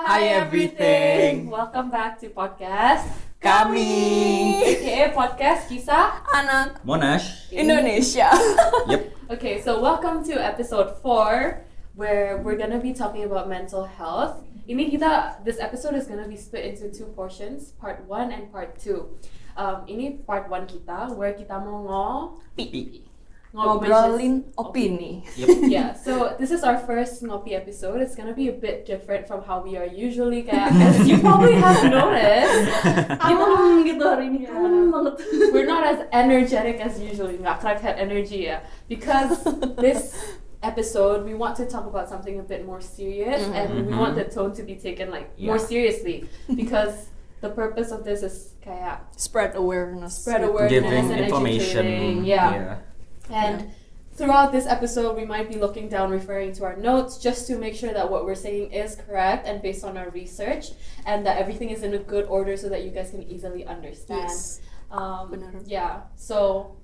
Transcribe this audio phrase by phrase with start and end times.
[0.00, 1.52] Hi everything.
[1.52, 3.04] Welcome back to podcast
[3.36, 4.56] Kami.
[4.64, 6.24] aka podcast kisah.
[6.32, 7.52] anak Monash.
[7.52, 8.32] Indonesia.
[8.88, 9.02] Yep.
[9.36, 11.68] Okay, so welcome to episode 4
[12.00, 14.40] where we're gonna be talking about mental health.
[14.64, 18.80] Ini kita this episode is gonna be split into two portions, part 1 and part
[18.80, 19.04] 2.
[19.60, 23.04] Um, ini part 1 kita where kita mau ngopi.
[23.50, 25.26] Ngobrolin opini.
[25.36, 25.48] Yep.
[25.74, 28.00] yeah, so this is our first Ngopi episode.
[28.00, 31.58] It's gonna be a bit different from how we are usually, kayak as you probably
[31.58, 32.70] have noticed.
[33.22, 35.14] Kalem gitu hari ini, kalem banget.
[35.50, 38.62] We're not as energetic as usually, nggak crackhead energy ya.
[38.86, 39.42] Because
[39.82, 40.14] this
[40.62, 43.98] episode, we want to talk about something a bit more serious, and we Mhm.
[43.98, 46.28] want the tone to be taken like more seriously.
[46.46, 47.10] Because
[47.42, 50.22] the purpose of this is kayak Spread awareness.
[50.22, 51.82] spread awareness Giving and information.
[51.88, 52.16] educating.
[52.28, 52.78] Yeah.
[53.30, 53.70] And
[54.12, 57.74] throughout this episode, we might be looking down, referring to our notes, just to make
[57.74, 60.72] sure that what we're saying is correct and based on our research,
[61.06, 64.28] and that everything is in a good order so that you guys can easily understand.
[64.28, 64.60] Yes.
[64.90, 65.32] Um,
[65.66, 66.02] yeah.
[66.16, 66.76] So,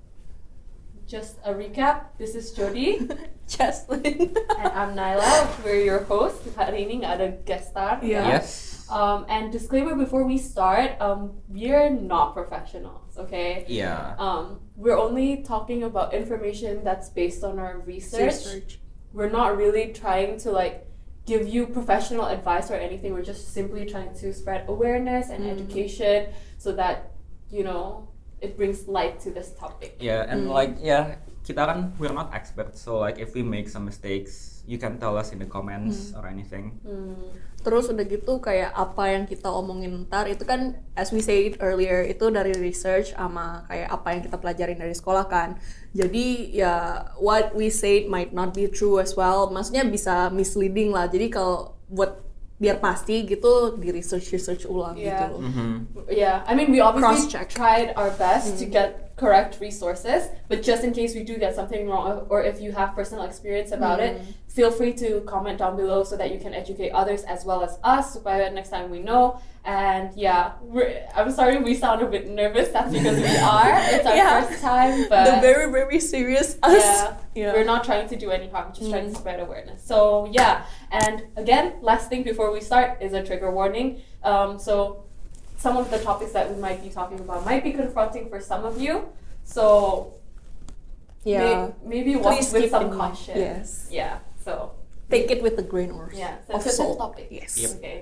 [1.07, 2.19] just a recap.
[2.19, 2.99] This is Jody,
[3.49, 4.35] Jaslyn.
[4.59, 5.65] and I'm Nyla.
[5.65, 6.47] We're your hosts.
[6.57, 7.99] Hari ini nggak ada guest star.
[8.03, 8.27] Yeah.
[8.27, 8.87] Yes.
[8.91, 13.06] Um, and disclaimer before we start, um, we're not professionals.
[13.19, 13.65] Okay.
[13.69, 14.15] Yeah.
[14.19, 18.23] Um, we're only talking about information that's based on our research.
[18.45, 18.79] Research.
[19.13, 20.87] We're not really trying to like
[21.27, 23.13] give you professional advice or anything.
[23.15, 25.51] We're just simply trying to spread awareness and Mm.
[25.53, 27.13] education so that
[27.51, 28.09] you know
[28.41, 29.97] it brings light to this topic.
[30.01, 30.51] Yeah, and Mm.
[30.51, 34.83] like yeah, kita kan we're not experts, so like if we make some mistakes, you
[34.83, 36.75] can tell us in the comments or anything.
[36.83, 37.31] Hmm.
[37.63, 42.03] Terus udah gitu kayak apa yang kita omongin ntar itu kan as we said earlier
[42.03, 45.55] itu dari research sama kayak apa yang kita pelajarin dari sekolah kan.
[45.95, 49.47] Jadi ya what we said might not be true as well.
[49.51, 51.07] Maksudnya bisa misleading lah.
[51.07, 52.27] Jadi kalau buat
[52.57, 55.13] biar pasti gitu di research research ulang Yeah.
[55.13, 55.41] gitu loh.
[55.45, 55.73] Mm-hmm.
[56.09, 57.53] Yeah, I mean, we obviously Cross-check.
[57.53, 61.89] tried our best to get correct resources, but just in case we do get something
[61.89, 66.05] wrong, or if you have personal experience about it, feel free to comment down below
[66.05, 68.17] so that you can educate others as well as us.
[68.17, 69.41] Supaya next time we know.
[69.65, 72.69] And yeah, we're, I'm sorry we sound a bit nervous.
[72.69, 73.25] That's because we
[73.57, 73.73] are.
[73.95, 74.43] It's our Yeah.
[74.45, 76.85] first time, but The very very serious us.
[76.85, 77.53] yeah, Yeah.
[77.55, 79.17] we're not trying to do any harm, just trying to Mm.
[79.19, 79.83] spread awareness.
[79.83, 84.03] So yeah, and again, last thing before we start is a trigger warning.
[84.23, 85.05] Um, so
[85.57, 88.65] some of the topics that we might be talking about might be confronting for some
[88.65, 89.09] of you.
[89.45, 90.15] So
[91.25, 91.73] Yeah.
[91.83, 93.15] may- maybe watch Please with keep some in mind.
[93.17, 93.35] caution.
[93.39, 93.89] Yes.
[93.91, 94.19] Yeah.
[94.45, 94.73] So
[95.09, 96.99] Take it with a grain or yeah, of sensitive salt.
[96.99, 97.29] topic.
[97.31, 97.55] Yes.
[97.63, 97.71] Yep.
[97.79, 97.99] Okay.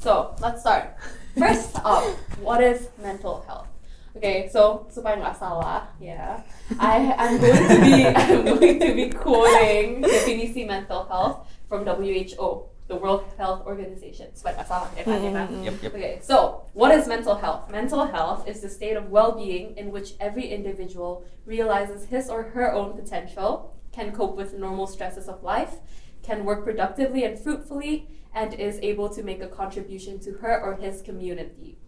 [0.00, 0.96] So let's start.
[1.38, 2.04] First up,
[2.40, 3.68] what is mental health?
[4.16, 6.40] Okay, so supaya nggak salah, ya,
[6.80, 12.64] I I'm going to be I'm going to be quoting definisi mental health from WHO,
[12.88, 14.30] the World Health Organization.
[14.30, 15.46] Supaya nggak salah ya kan, ya kan?
[15.64, 15.92] Yep, yep.
[15.94, 17.66] Okay, so what is mental health?
[17.70, 22.70] Mental health is the state of well-being in which every individual realizes his or her
[22.70, 25.82] own potential, can cope with normal stresses of life,
[26.22, 30.76] can work productively and fruitfully, and is able to make a contribution to her or
[30.76, 31.78] his community.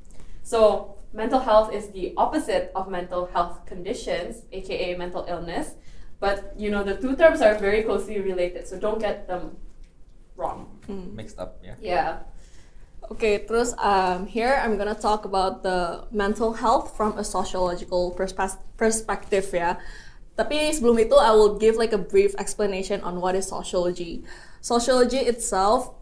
[0.42, 5.75] So, mental health is the opposite of mental health conditions, aka mental illness.
[6.19, 9.58] But you know, the two terms are very closely related, so don't get them
[10.38, 10.71] wrong.
[10.87, 11.19] Hmm.
[11.19, 11.75] Mixed up, yeah.
[11.82, 12.22] Yeah.
[13.10, 18.60] Okay, terus um, here I'm gonna talk about the mental health from a sociological perspe-
[18.78, 19.81] perspective ya.
[20.38, 24.22] Tapi sebelum itu, I will give like a brief explanation on what is sociology.
[24.62, 25.97] Sociology itself,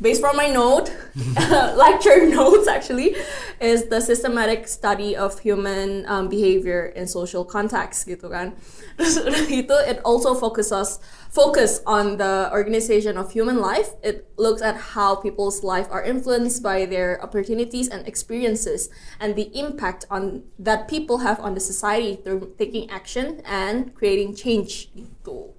[0.00, 0.92] based from my note,
[1.76, 3.16] lecture notes actually,
[3.60, 8.54] is the systematic study of human um, behavior in social context gitu kan.
[8.98, 10.98] It also focuses
[11.30, 13.94] focus on the organization of human life.
[14.02, 19.50] It looks at how people's life are influenced by their opportunities and experiences and the
[19.54, 25.53] impact on that people have on the society through taking action and creating change gitu.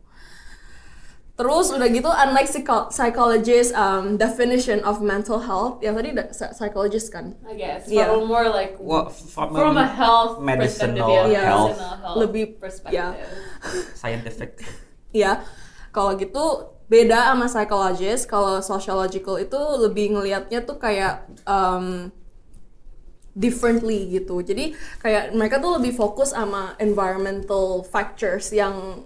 [1.36, 6.16] Terus udah gitu, unlike psycho- psychologist um, definition of mental health, yang tadi
[6.56, 7.92] psychologist kan, I guess.
[7.92, 8.08] Yeah.
[8.08, 12.56] But more like Well, from, from a health medicinal perspective, yeah, health, medicinal health lebih-
[12.56, 13.20] perspective.
[14.00, 14.64] scientific.
[15.12, 15.44] ya
[15.92, 18.32] kalau gitu beda sama psychologist.
[18.32, 22.16] Kalau sociological itu lebih ngelihatnya tuh kayak um,
[23.36, 24.40] differently gitu.
[24.40, 24.72] Jadi
[25.02, 29.04] kayak mereka tuh lebih fokus sama environmental factors yang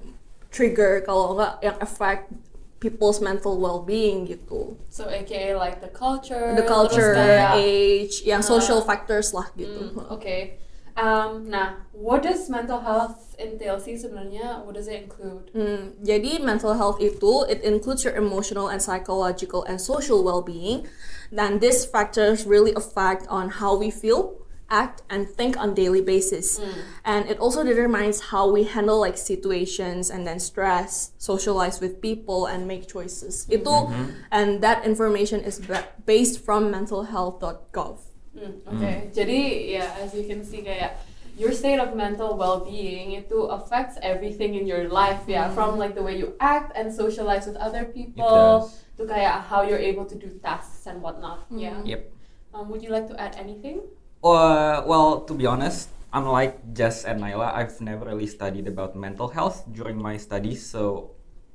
[0.49, 2.33] trigger kalau enggak yang affect
[2.79, 4.79] people's mental well-being gitu.
[4.87, 9.91] So aka like the culture, The culture, kayak, age, yang Uh, social factors lah gitu.
[9.91, 10.57] mm, okay.
[10.99, 14.63] Um, nah, what does mental health entail sih sebenarnya?
[14.67, 15.47] What does it include?
[15.55, 20.87] Hmm, jadi mental health itu it includes your emotional and psychological and social well-being.
[21.31, 26.59] Then these factors really affect on how we feel, act, and think on daily basis.
[26.59, 26.73] Mm.
[27.05, 32.45] And it also determines how we handle like situations and then stress, socialize with people,
[32.45, 33.45] and make choices.
[33.49, 34.29] Itu mm-hmm.
[34.31, 37.97] and that information is ba- based from mentalhealth.gov.
[38.29, 39.39] Mm, okay, Oke, jadi
[39.81, 41.01] ya as you can see kayak
[41.39, 46.03] your state of mental well-being itu affects everything in your life ya, from like the
[46.03, 48.67] way you act and socialize with other people
[48.99, 51.47] to kayak how you're able to do tasks and whatnot.
[51.47, 51.79] Yeah.
[51.87, 52.11] Yep.
[52.53, 53.87] Um, would you like to add anything?
[54.23, 59.29] Uh, well, to be honest, unlike Jess and Naila, I've never really studied about mental
[59.29, 61.11] health during my studies, so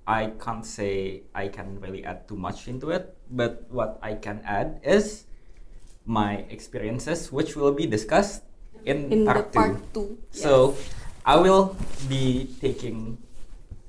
[0.06, 3.16] I can't say I can really add too much into it.
[3.31, 5.25] But what I can add is
[6.06, 8.44] my experiences, which will be discussed
[8.84, 9.58] in, In the part two.
[9.60, 10.19] part two.
[10.31, 10.76] So
[11.25, 11.76] I will
[12.08, 13.19] be taking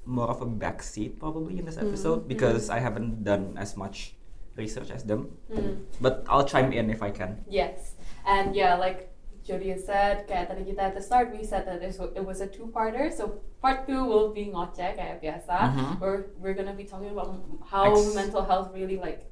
[0.05, 4.15] more of a backseat probably in this episode because I haven't done as much
[4.55, 5.35] research as them.
[5.51, 5.83] Hmm.
[5.99, 7.43] But I'll chime in if I can.
[7.49, 7.94] Yes,
[8.25, 9.09] and yeah, like
[9.45, 12.49] Jody said, kayak tadi kita at the start we said that this, it was a
[12.49, 13.13] two-parter.
[13.13, 16.01] So part two will be ngoceh kayak biasa, Mhm.
[16.01, 19.29] or we're gonna be talking about how Ex- mental health really like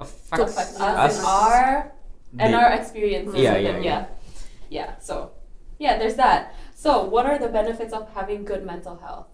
[0.00, 1.60] Affects, affects us us and our
[2.40, 3.36] and our experiences.
[3.36, 3.84] Yeah, with yeah, yeah.
[3.84, 4.02] yeah,
[4.72, 4.90] yeah.
[5.04, 5.36] So
[5.76, 6.56] yeah, there's that.
[6.72, 9.28] So what are the benefits of having good mental health?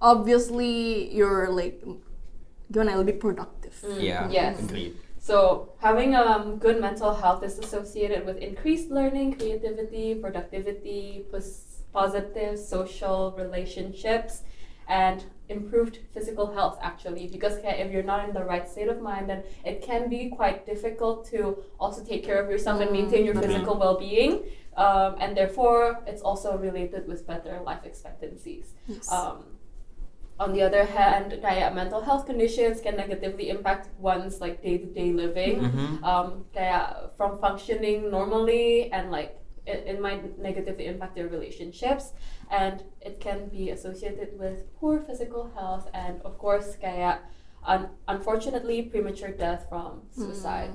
[0.00, 1.84] Obviously, you're like
[2.72, 3.76] gonna be productive.
[3.98, 4.56] Yeah, Yes.
[4.62, 4.96] agreed.
[5.28, 12.58] So having um, good mental health is associated with increased learning, creativity, productivity, pos- positive
[12.58, 14.40] social relationships,
[14.88, 16.78] and improved physical health.
[16.80, 20.08] Actually, because kayak if you're not in the right state of mind, then it can
[20.08, 23.44] be quite difficult to also take care of yourself and maintain your Mhm.
[23.44, 24.48] physical well-being.
[24.80, 28.72] Um, and therefore, it's also related with better life expectancies.
[28.88, 29.12] Yes.
[29.12, 29.57] Um,
[30.38, 35.60] on the other hand, kayak mental health conditions can negatively impact one's like day-to-day living.
[35.66, 36.02] Mhm.
[36.02, 39.34] Um, kayak from functioning normally and like
[39.66, 42.14] it, it might negatively impact their relationships
[42.50, 47.20] and it can be associated with poor physical health and of course kayak
[47.66, 50.72] un- unfortunately premature death from suicide.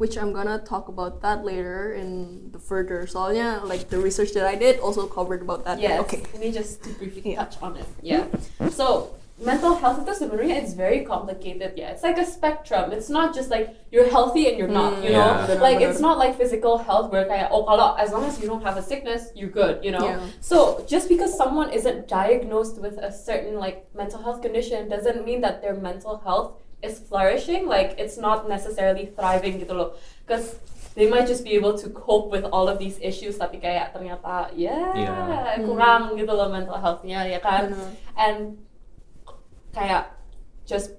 [0.00, 3.06] Which I'm gonna talk about that later in the further.
[3.06, 5.78] Soalnya like the research that I did also covered about that.
[5.78, 6.00] Yes.
[6.08, 6.24] Okay.
[6.32, 7.44] Let me just to briefly Yeah.
[7.44, 7.84] touch on it.
[8.00, 8.24] Yeah.
[8.72, 11.76] So mental health itu sebenarnya it's very complicated.
[11.76, 11.92] Yeah.
[11.92, 12.96] It's like a spectrum.
[12.96, 15.04] It's not just like you're healthy and you're not.
[15.04, 15.20] You mm.
[15.20, 15.60] know, Yeah.
[15.60, 18.64] like it's not like physical health where kayak oh kalau as long as you don't
[18.64, 19.84] have a sickness you're good.
[19.84, 20.00] You know.
[20.00, 20.24] Yeah.
[20.40, 25.44] So just because someone isn't diagnosed with a certain like mental health condition doesn't mean
[25.44, 27.66] that their mental health is flourishing.
[27.66, 29.94] Like it's not necessarily thriving gitu loh.
[30.26, 30.58] Because
[30.94, 34.50] they might just be able to cope with all of these issues tapi kayak ternyata
[34.58, 35.54] ya Yeah.
[35.62, 37.90] kurang gitu loh mental healthnya ya kan Benar.
[38.18, 38.38] and
[39.70, 40.10] kayak
[40.66, 40.98] just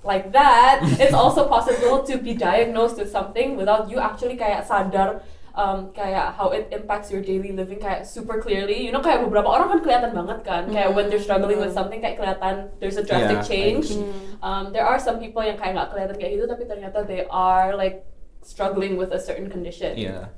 [0.00, 5.20] like that it's also possible to be diagnosed with something without you actually kayak sadar
[5.56, 9.48] um, kayak how it impacts your daily living kayak super clearly you know kayak beberapa
[9.48, 13.02] orang kan kelihatan banget kan kayak when they're struggling with something kayak kelihatan there's a
[13.02, 14.36] drastic Yeah, change agree.
[14.40, 17.72] um, there are some people yang kayak nggak kelihatan kayak gitu tapi ternyata they are
[17.72, 18.04] like
[18.44, 20.30] struggling with a certain condition Yeah.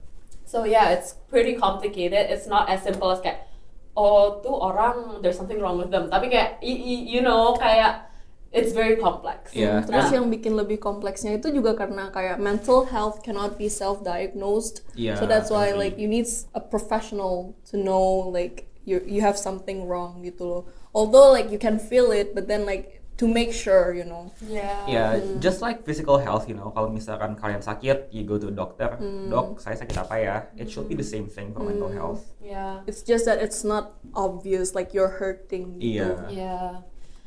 [0.48, 2.32] So yeah, it's pretty complicated.
[2.32, 3.44] It's not as simple as kayak
[3.92, 6.08] oh tuh orang there's something wrong with them.
[6.08, 8.07] Tapi kayak y- y- you know kayak
[8.52, 9.52] it's very complex.
[9.52, 9.84] Yeah.
[9.84, 14.84] Terus Nah, yang bikin lebih kompleksnya itu juga karena kayak mental health cannot be self-diagnosed.
[14.96, 16.26] Yeah, so that's why like you need
[16.56, 20.62] a professional to know like you you have something wrong gitu loh.
[20.96, 24.30] Although like you can feel it, but then like to make sure, you know.
[24.46, 24.86] yeah.
[24.86, 25.04] Ya,
[25.42, 28.94] just like physical health, you know, kalau misalkan kalian sakit, you go to dokter,
[29.26, 30.36] dok, saya sakit apa ya?
[30.54, 32.30] It should be the same thing for mental health.
[32.38, 32.86] Yeah.
[32.86, 36.14] It's just that it's not obvious like you're hurting gitu.
[36.14, 36.30] Iya.
[36.30, 36.70] Yeah.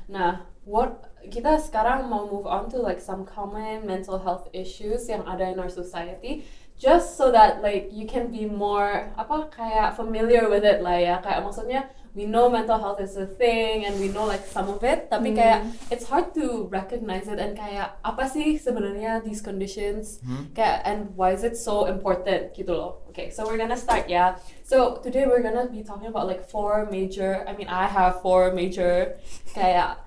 [0.08, 5.22] Nah, what kita sekarang mau move on to like some common mental health issues yang
[5.30, 6.48] ada in our society.
[6.82, 11.16] Just so that like you can be more apa kayak familiar with it lah ya.
[11.22, 11.86] Kayak maksudnya
[12.18, 15.06] we know mental health is a thing and we know like some of it.
[15.14, 15.38] Tapi hmm.
[15.38, 15.60] kayak
[15.94, 20.26] it's hard to recognize it and kayak apa sih sebenarnya these conditions?
[20.26, 20.50] Hmm.
[20.58, 22.50] Kayak and why is it so important?
[22.58, 23.06] Gitu loh.
[23.14, 26.88] Okay so we're gonna start yeah so today we're gonna be talking about like four
[26.88, 29.20] major I mean I have four major
[29.52, 30.00] kayak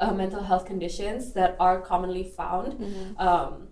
[0.00, 2.80] uh, mental health conditions that are commonly found
[3.18, 3.68] um,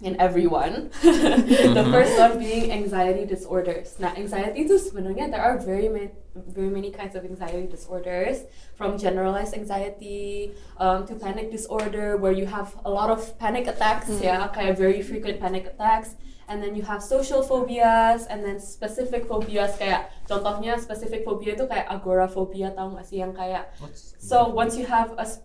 [0.00, 0.90] in everyone.
[1.02, 3.98] the first one being anxiety disorders.
[3.98, 8.46] Now, anxiety itu sebenarnya there are very many, very many kinds of anxiety disorders,
[8.78, 14.06] from generalized anxiety um, to panic disorder, where you have a lot of panic attacks,
[14.22, 16.14] yeah, kayak very frequent panic attacks,
[16.46, 21.66] and then you have social phobias, and then specific phobias kayak contohnya specific phobia itu
[21.66, 25.42] kayak agoraphobia tau gak sih yang kayak What's so once you have a s-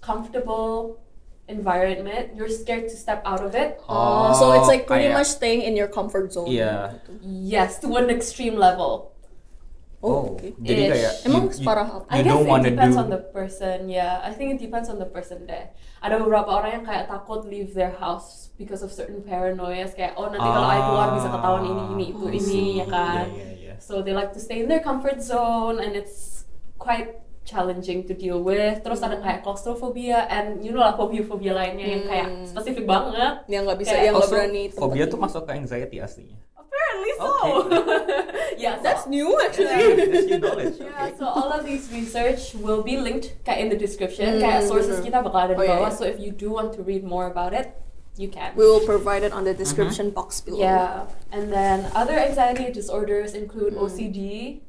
[0.00, 0.98] comfortable
[1.48, 3.80] environment, you're scared to step out of it.
[3.88, 6.46] Oh, so it's like pretty kayak- much staying in your comfort zone.
[6.46, 7.00] Iya.
[7.22, 9.10] Yes, to an extreme level.
[10.00, 10.56] Oh, okay.
[10.56, 10.92] Jadi Ish.
[10.96, 12.04] kayak Emang you- you- separah apa?
[12.08, 13.76] I guess don't it depends do on the person.
[13.92, 15.76] Yeah, I think it depends on the person there.
[16.00, 20.32] Ada beberapa orang yang kayak takut leave their house because of certain paranoias kayak oh
[20.32, 23.24] nanti kalau I keluar bisa ketahuan ini ini itu Ah, ini ya kan.
[23.28, 23.74] Iya, iya, iya.
[23.76, 26.48] So they like to stay in their comfort zone and it's
[26.80, 28.78] quite challenging to deal with.
[28.80, 32.46] Terus ada kayak claustrophobia and you know lah phobia-phobia lainnya yang kayak Hmm.
[32.46, 33.34] spesifik banget.
[33.46, 34.62] Yang nggak bisa, Kayak yang nggak berani.
[34.70, 36.38] Fobia tempat tuh masuk ke anxiety aslinya.
[36.54, 37.26] Apparently so.
[37.26, 37.50] Okay.
[38.62, 39.66] yeah, so- That's new actually.
[39.66, 40.76] Yeah, that's new knowledge.
[40.80, 41.18] Yeah, Okay.
[41.18, 44.38] so all of these research will be linked kayak in the description.
[44.38, 45.06] Hmm, kayak sources bener.
[45.10, 45.90] kita bakal ada di Oh, iya, bawah.
[45.90, 45.98] iya.
[45.98, 47.74] So if you do want to read more about it,
[48.20, 48.52] you can.
[48.52, 50.60] We will provide it on the description box below.
[50.60, 53.88] Yeah, and then other anxiety disorders include Hmm.
[53.88, 54.20] OCD,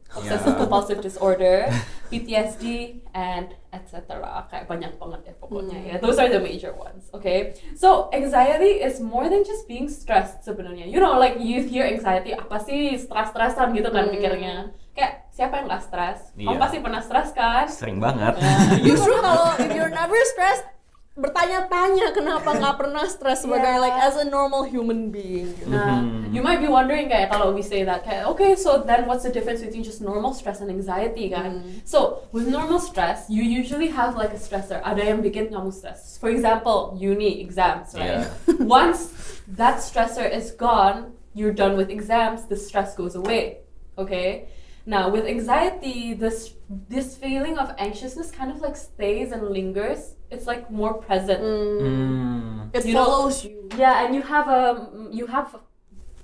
[0.10, 0.62] obsessive Yeah.
[0.64, 1.68] compulsive disorder,
[2.08, 4.20] PTSD, and etc.
[4.48, 5.90] Kayak banyak banget ya pokoknya Hmm.
[5.92, 5.96] ya.
[6.00, 7.08] Those are the major ones.
[7.12, 10.88] Okay, so anxiety is more than just being stressed sebenarnya.
[10.88, 14.14] You know, like you hear anxiety apa sih stres-stresan gitu kan Hmm.
[14.16, 14.56] pikirnya.
[14.92, 16.20] Kayak siapa yang nggak stres?
[16.36, 16.60] Kamu Iya.
[16.60, 17.66] pasti pernah stres kan?
[17.72, 18.36] Sering banget.
[18.84, 20.68] Justru kalau if you're never stressed,
[21.12, 23.84] bertanya-tanya kenapa nggak pernah stress sebagai Yeah.
[23.84, 25.52] like as a normal human being.
[25.54, 25.68] gitu.
[25.68, 26.32] Nah, Mhm.
[26.32, 29.30] you might be wondering kayak kalau we say that kayak okay, so then what's the
[29.30, 31.68] difference between just normal stress and anxiety kan?
[31.68, 31.84] Hmm.
[31.84, 34.80] So with normal stress, you usually have like a stressor.
[34.82, 36.16] Ada yang bikin kamu stress.
[36.16, 38.32] For example, uni exams, right?
[38.64, 39.12] Once
[39.52, 42.48] that stressor is gone, you're done with exams.
[42.48, 43.68] The stress goes away.
[44.00, 44.48] Okay.
[44.88, 50.16] Now with anxiety, this this feeling of anxiousness kind of like stays and lingers.
[50.32, 51.42] It's like more present.
[51.44, 52.74] Mm.
[52.74, 53.70] It You know- follows you.
[53.78, 54.66] Yeah, and you have a
[55.12, 55.56] you have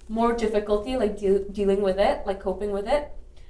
[0.10, 3.04] more difficulty like deal dealing with it, like coping with it.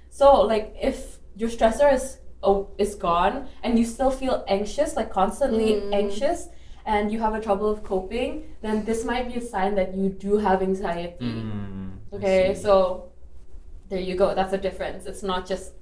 [0.10, 5.10] So like if your stressor is oh is gone and you still feel anxious, like
[5.12, 5.94] constantly Mm.
[6.02, 6.50] anxious,
[6.86, 10.10] and you have a trouble of coping, then this might be a sign that you
[10.10, 11.18] do have anxiety.
[11.22, 12.74] I Okay, so
[13.90, 14.34] there you go.
[14.34, 15.06] That's a difference.
[15.06, 15.74] It's not just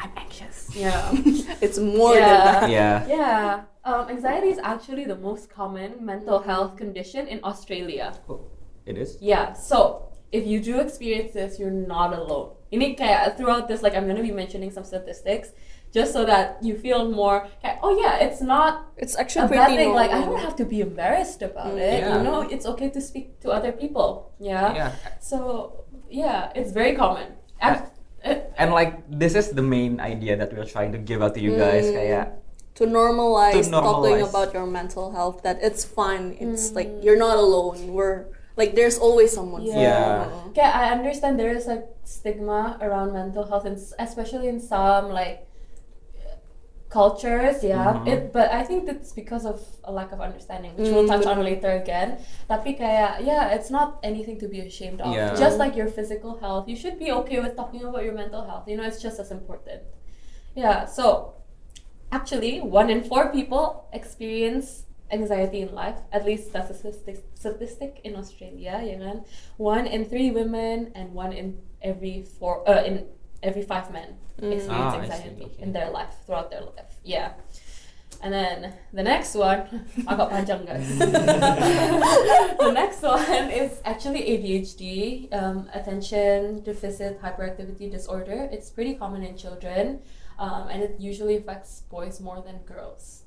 [0.00, 0.72] I'm anxious.
[0.74, 1.12] Yeah.
[1.60, 2.24] It's more Yeah.
[2.26, 2.70] than that.
[2.70, 3.06] yeah.
[3.06, 3.44] yeah.
[3.84, 8.12] Um, anxiety is actually the most common mental health condition in Australia.
[8.28, 8.40] Oh,
[8.84, 9.16] it is.
[9.20, 12.56] Yeah, so if you do experience this, you're not alone.
[12.72, 15.52] Ini kayak throughout this, like I'm gonna be mentioning some statistics,
[15.96, 17.48] just so that you feel more.
[17.64, 19.92] Kayak, oh yeah, it's not It's actually a actually bad pretty thing.
[19.96, 22.00] Like I don't have to be embarrassed about Mm, it.
[22.04, 24.30] You know, it's okay to speak to other people.
[24.38, 24.76] Yeah.
[24.76, 24.90] Yeah.
[25.24, 27.34] So yeah, it's very common.
[27.64, 27.90] Ac-
[28.60, 31.56] And like this is the main idea that we're trying to give out to you
[31.56, 31.96] guys Mm.
[31.96, 32.26] kayak
[32.76, 36.76] to normalize, To talking about your mental health that it's fine it's Mm.
[36.76, 38.28] like you're not alone we're
[38.60, 40.28] like there's always someone for Yeah.
[40.28, 40.52] you.
[40.52, 45.48] Okay, I understand there is a stigma around mental health, and especially in some like
[46.90, 48.02] cultures, yeah.
[48.02, 48.10] Mhm.
[48.10, 51.26] It, but I think that's because of a lack of understanding, which we'll Mm, touch
[51.26, 52.18] on later again.
[52.50, 55.14] Tapi kayak, yeah, it's not anything to be ashamed of.
[55.14, 55.38] Yeah.
[55.38, 58.66] Just like your physical health, you should be okay with talking about your mental health.
[58.66, 59.86] You know, it's just as important.
[60.58, 60.84] Yeah.
[60.90, 61.38] So,
[62.10, 64.82] actually, one in four people experience
[65.14, 65.98] anxiety in life.
[66.10, 68.82] At least that's a statistic, statistic in Australia.
[68.82, 69.22] Ya kan?
[69.58, 73.06] One in three women and one in every four uh, in
[73.42, 74.56] every five men Mm.
[74.56, 75.60] experience Ah, anxiety okay.
[75.60, 76.96] in their life throughout their life.
[77.04, 77.36] Yeah.
[78.24, 79.68] And then the next one,
[80.08, 80.84] agak panjang guys.
[82.60, 88.48] the next one is actually ADHD, um, attention deficit hyperactivity disorder.
[88.52, 90.00] It's pretty common in children,
[90.38, 93.24] um, and it usually affects boys more than girls.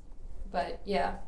[0.50, 1.18] But yeah,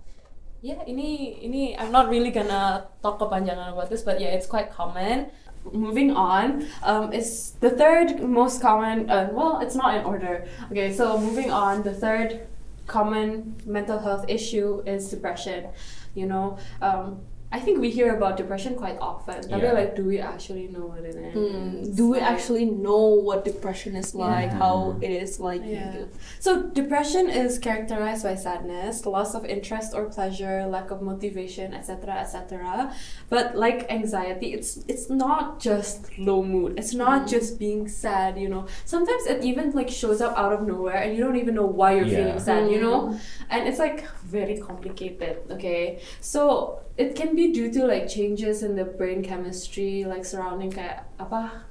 [0.62, 4.70] yeah, ini ini I'm not really gonna talk kepanjangan about this, but yeah, it's quite
[4.70, 5.30] common.
[5.72, 9.10] Moving on, um, is the third most common.
[9.10, 10.44] Uh, well, it's not in order.
[10.70, 12.46] Okay, so moving on, the third
[12.86, 15.68] common mental health issue is depression.
[16.14, 17.20] You know, um,
[17.52, 19.38] I think we hear about depression quite often.
[19.48, 19.72] Tapi Yeah.
[19.78, 21.30] like, do we actually know what it is?
[21.32, 21.94] Hmm.
[21.94, 24.50] Do we Like- actually know what depression is like?
[24.50, 24.58] Yeah.
[24.58, 25.62] How it is like?
[25.62, 26.10] Yeah.
[26.42, 32.18] So depression is characterized by sadness, loss of interest or pleasure, lack of motivation, etc.,
[32.18, 32.90] etc.
[33.28, 36.78] But like anxiety, it's it's not just low mood.
[36.78, 37.30] It's not Mm.
[37.34, 38.38] just being sad.
[38.38, 41.58] You know, sometimes it even like shows up out of nowhere, and you don't even
[41.58, 42.46] know why you're feeling Yeah.
[42.50, 42.70] sad.
[42.70, 43.18] You know, Mm.
[43.50, 45.42] and it's like very complicated.
[45.50, 50.70] Okay, so it can be due to like changes in the brain chemistry, like surrounding
[50.70, 51.66] kayak apa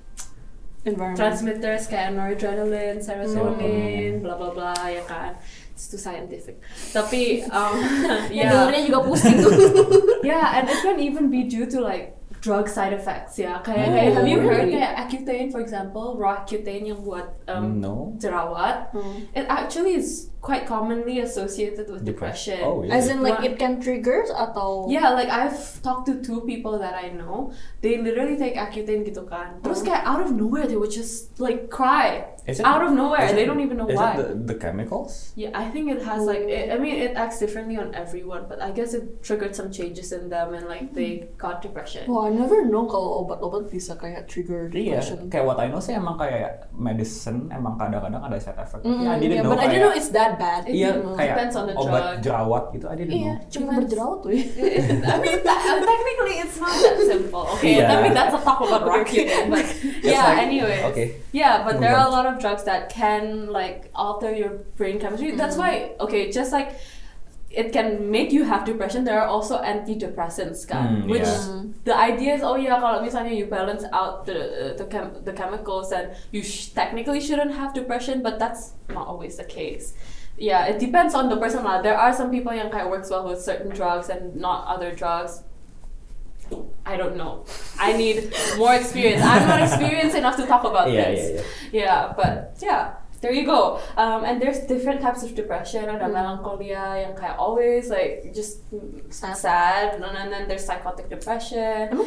[0.85, 1.17] Environment.
[1.17, 5.33] transmitters kayak noradrenaline, serotonin, blah blah blah, ya kan.
[5.75, 6.63] It's too scientific.
[6.95, 7.75] Tapi um,
[8.31, 9.51] Ya, yeah, dengernya juga pusing tuh.
[10.23, 13.59] yeah, and it can even be due to like drug side effects ya.
[13.59, 14.79] Kayak, kayak have you heard really?
[14.79, 18.15] kayak Accutane for example, raw Accutane yang buat um, no.
[18.23, 18.95] jerawat.
[19.35, 22.61] It actually is quite commonly associated with depression.
[22.61, 22.93] Oh, yeah.
[22.93, 26.77] As in like Wha- it can trigger atau Yeah, like I've talked to two people
[26.77, 27.49] that I know.
[27.81, 29.57] They literally take Accutane gitu kan.
[29.65, 32.29] Terus kayak out of nowhere they would just like cry.
[32.45, 33.25] Is it- out of nowhere.
[33.25, 34.13] is They it- don't even know is why.
[34.13, 35.33] it the, the chemicals?
[35.33, 38.61] Yeah, I think it has like it, I mean it acts differently on everyone, but
[38.61, 42.05] I guess it triggered some changes in them and like they got depression.
[42.05, 45.25] Wah, I never know kalau obat-obat bisa kayak trigger Iya, depression.
[45.33, 48.85] kayak what I know sih emang kayak medicine emang kadang-kadang ada side effect.
[48.85, 50.61] Mm, I didn't yeah, know but I didn't kayak- know it's that bad.
[50.67, 52.23] Iya, It kayak depends on the obat drug.
[52.23, 53.51] jerawat gitu, I didn't Iya, know.
[53.51, 54.43] cuma berjerawat tuh ya.
[55.13, 57.43] I mean, that, uh, technically, it's not that simple.
[57.59, 57.91] Okay, Yeah.
[57.91, 59.25] I mean that's a talk about Okay.
[59.27, 59.65] Roaccutane, but
[60.03, 60.23] yeah.
[60.23, 61.07] like- anyway, okay.
[61.31, 65.35] Yeah, but there are a lot of drugs that can like alter your brain chemistry.
[65.35, 65.91] That's mm-hmm.
[65.91, 66.75] why okay, just like
[67.55, 69.07] it can make you have depression.
[69.07, 71.03] There are also antidepressants, kan?
[71.03, 71.63] Mm, which yeah.
[71.87, 75.95] the idea is oh yeah, kalau misalnya you balance out the the, chem- the chemicals
[75.95, 79.95] and you sh- technically shouldn't have depression, but that's not always the case.
[80.37, 81.81] Yeah, it depends on the person lah.
[81.81, 84.91] There are some people yang kind of works well with certain drugs and not other
[84.91, 85.43] drugs.
[86.85, 87.45] I don't know.
[87.79, 89.23] I need more experience.
[89.23, 91.23] I'm not experienced enough to talk about Yeah, this.
[91.23, 91.81] yeah, yeah.
[91.81, 93.79] Yeah, but yeah, there you go.
[93.97, 95.89] Um, and there's different types of depression.
[95.89, 98.61] Ada melancholia yang kayak always like just
[99.09, 99.37] Sad.
[99.39, 101.89] sad, and then, then there's psychotic depression.
[101.89, 102.05] Emang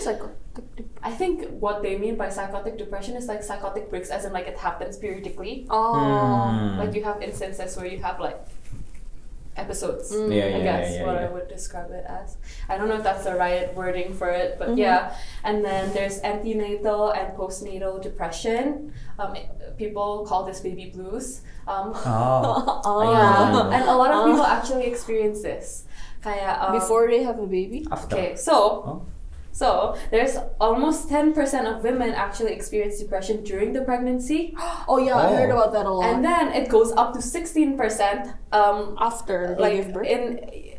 [0.59, 4.33] psychotic I think what they mean by psychotic depression is like psychotic breaks, as in
[4.33, 5.67] like it happens periodically.
[5.71, 5.95] Oh.
[5.95, 6.79] Hmm.
[6.79, 8.39] Like you have instances where you have like
[9.57, 10.13] episodes.
[10.15, 10.31] Mm.
[10.35, 11.27] Yeah, yeah, I guess yeah, what yeah.
[11.27, 12.37] I would describe it as.
[12.69, 14.79] I don't know if that's the right wording for it, but Mhm.
[14.79, 15.17] yeah.
[15.43, 18.93] And then there's antenatal and postnatal depression.
[19.19, 21.43] Um, it- people call this baby blues.
[21.67, 22.83] Um, Oh.
[22.85, 23.03] Oh.
[23.13, 24.31] yeah, and a lot of Oh.
[24.31, 25.85] people actually experience this.
[26.23, 27.87] Kaya, um, Before they have a baby?
[27.91, 28.15] After.
[28.17, 29.03] Okay, so Oh.
[29.59, 29.69] So
[30.13, 34.41] there's almost ten percent of women actually experience depression during the pregnancy,
[34.91, 35.37] Oh yeah, I Oh.
[35.37, 36.07] heard about that a lot.
[36.11, 40.07] and then it goes up to sixteen percent um, after like birth?
[40.07, 40.25] in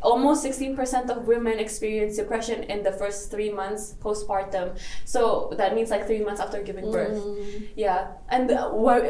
[0.02, 0.76] almost 16%
[1.10, 6.24] of women experience depression in the first three months postpartum so that means like three
[6.24, 7.68] months after giving birth Mm.
[7.76, 9.00] yeah and uh, why,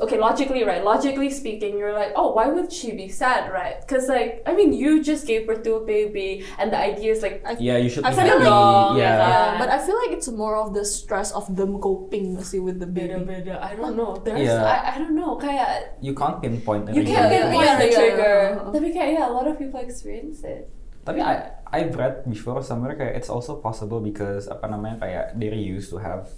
[0.00, 4.08] okay logically right logically speaking you're like oh why would she be sad right because
[4.08, 7.44] like i mean you just gave birth to a baby and the idea is like
[7.60, 8.44] Yeah, you should I be feel happy.
[8.48, 9.10] like- yeah.
[9.10, 9.28] Yeah.
[9.30, 12.58] Yeah, but I feel like it's more of the stress of them coping nggak sih
[12.58, 13.14] with the baby.
[13.14, 14.64] beda-beda i don't know there's Yeah.
[14.64, 17.98] I, I don't know kayak You can't pinpoint you can't Yeah, pinpoint yeah, the yeah,
[17.98, 18.72] trigger yeah.
[18.72, 22.92] tapi kayak yeah a lot of people experience it Tapi I I've read before somewhere
[22.92, 26.28] kayak it's also possible because apa namanya kayak they're used to have,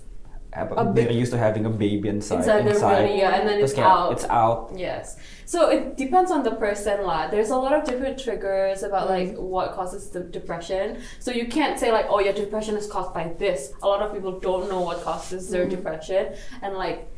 [0.52, 3.72] A they're used to having a baby inside inside their body yeah and then it's
[3.74, 4.68] out It's out.
[4.76, 5.16] Yes.
[5.48, 7.32] So it depends on the person lah.
[7.32, 9.40] There's a lot of different triggers about like mm.
[9.40, 11.00] what causes the depression.
[11.24, 13.72] So you can't say like, oh, your depression is caused by this.
[13.80, 15.72] A lot of people don't know what causes their mm.
[15.72, 17.08] depression, and like,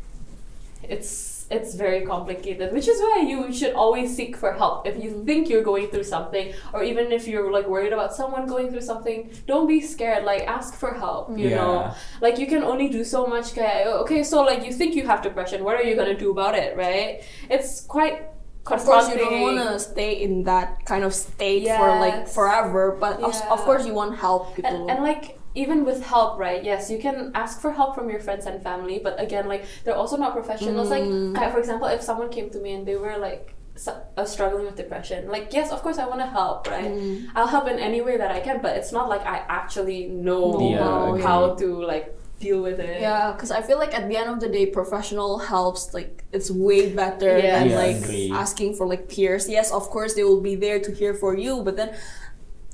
[0.86, 2.72] it's it's very complicated.
[2.72, 5.24] Which is why you should always seek for help if you mm-hmm.
[5.24, 8.82] think you're going through something, or even if you're like worried about someone going through
[8.82, 9.30] something.
[9.46, 10.24] Don't be scared.
[10.24, 11.36] Like ask for help.
[11.38, 15.06] You know like you can only do so much okay so like you think you
[15.06, 18.30] have depression what are you gonna do about it right it's quite
[18.64, 22.96] Of course, you don't want to stay in that kind of state for like forever,
[22.96, 24.64] but of, of course you want help gitu.
[24.64, 28.20] and, and like even with help right yes you can ask for help from your
[28.20, 31.34] friends and family but again like they're also not professionals like Mm.
[31.34, 34.64] kaya, for example if someone came to me and they were like su- uh, struggling
[34.66, 37.26] with depression like yes of course i want to help right Mm.
[37.36, 40.58] i'll help in any way that i can but it's not like i actually know
[40.60, 41.66] Yeah, how agree.
[41.66, 42.06] to like
[42.40, 45.38] deal with it Yeah, because I feel like at the end of the day, professional
[45.38, 45.94] helps.
[45.94, 47.56] Like it's way better Yeah.
[47.56, 48.02] than Yeah, like
[48.42, 49.48] asking for like peers.
[49.48, 51.90] Yes, of course they will be there to hear for you, but then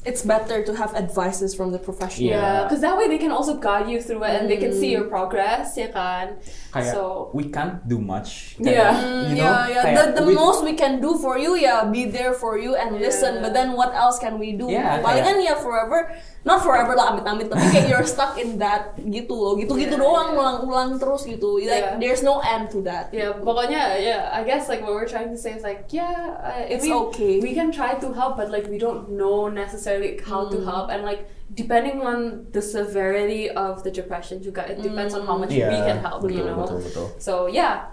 [0.01, 2.33] it's better to have advices from the professional.
[2.33, 2.41] Yeah.
[2.41, 4.97] Yeah, because that way they can also guide you through it and they can see
[4.97, 6.41] your progress, ya kan?
[6.73, 8.57] Kayak So we can't do much.
[8.57, 8.97] Yeah.
[8.97, 9.83] Mm, you know, yeah, yeah.
[9.85, 12.81] kayak The, the we- most we can do for you, yeah, be there for you
[12.81, 13.13] and Yeah.
[13.13, 13.45] listen.
[13.45, 14.73] But then what else can we do?
[14.73, 16.17] Yeah, Palingan kayak- ya forever,
[16.49, 17.53] not forever lah, amit-amit.
[17.53, 20.39] Tapi kayak you're stuck in that gitu loh, gitu-gitu Yeah, doang, yeah.
[20.41, 21.61] ulang-ulang terus gitu.
[21.61, 22.01] Like Yeah.
[22.01, 23.13] there's no end to that.
[23.13, 26.65] yeah, pokoknya yeah, I guess like what we're trying to say is like yeah, uh,
[26.65, 27.37] It's we, okay.
[27.45, 29.89] We can try to help, but like we don't know necessarily
[30.23, 30.65] how to Mm.
[30.65, 35.35] help and like depending on the severity of the depression juga, it depends on how
[35.35, 36.63] much we can help, betul, you know.
[36.63, 37.07] betul, betul.
[37.19, 37.91] So yeah,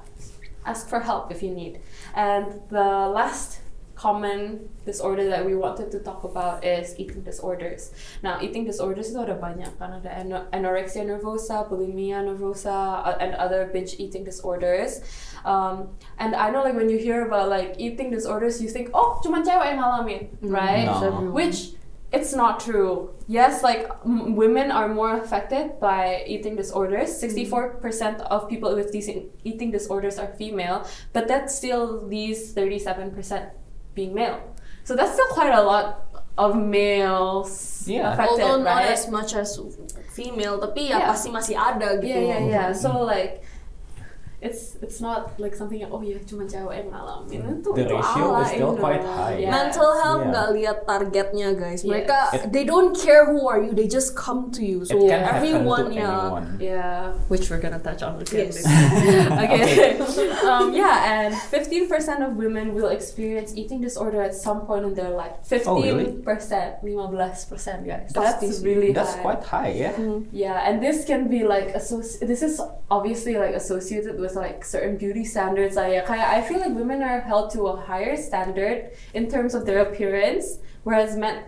[0.61, 1.81] ask for help if you need.
[2.13, 3.65] And the last
[3.97, 7.89] common disorder that we wanted to talk about is eating disorders.
[8.21, 10.13] Now, eating disorders itu ada banyak kan ada
[10.53, 15.01] anorexia nervosa, bulimia nervosa, uh, and other binge eating disorders.
[15.41, 19.17] Um, and I know like when you hear about like eating disorders, you think oh
[19.25, 20.85] cuma cewek yang ngalamin, right?
[20.85, 21.33] No.
[21.33, 21.73] Which
[22.11, 23.11] it's not true.
[23.27, 27.09] Yes, like m- women are more affected by eating disorders.
[27.11, 27.19] Mm.
[27.19, 29.09] Sixty-four percent of people with these
[29.43, 33.51] eating disorders are female, but that still leaves thirty-seven percent
[33.95, 34.39] being male.
[34.87, 38.13] So that's still quite a lot of males Yeah.
[38.13, 39.59] affected, Although not as much as
[40.13, 41.09] female, tapi ya Yeah.
[41.11, 42.07] pasti masih ada gitu.
[42.07, 42.67] yeah, yeah, yeah.
[42.71, 43.09] So mm-hmm.
[43.09, 43.33] like,
[44.37, 47.95] it's it's not like something yang oh ya cuma cewek yang ngalamin itu The itu
[47.97, 49.17] ratio is still you quite know.
[49.17, 49.37] high.
[49.41, 49.49] Yes.
[49.49, 50.29] Mental health Yeah.
[50.29, 51.81] nggak lihat targetnya guys.
[51.81, 51.89] Yes.
[51.89, 54.85] Mereka It- they don't care who are you, they just come to you.
[54.85, 56.05] So it can everyone to ya.
[56.05, 56.45] anyone.
[56.61, 57.17] Yeah.
[57.33, 58.53] Which we're gonna touch on again.
[58.53, 58.61] Yes.
[58.61, 59.41] later.
[59.49, 59.97] okay.
[60.45, 61.89] um, yeah, and 15%
[62.21, 65.33] of women will experience eating disorder at some point in their life.
[65.49, 66.13] 15%, Oh, really?
[66.21, 68.13] 15%, guys.
[68.13, 69.21] Pasti That's really That's high.
[69.25, 69.93] quite high, yeah.
[69.97, 70.29] Hmm.
[70.29, 72.61] Yeah, and this can be like associ- this is
[72.93, 75.75] obviously like associated with like certain beauty standards.
[75.75, 79.79] Like I feel like women are held to a higher standard in terms of their
[79.79, 81.45] appearance, whereas men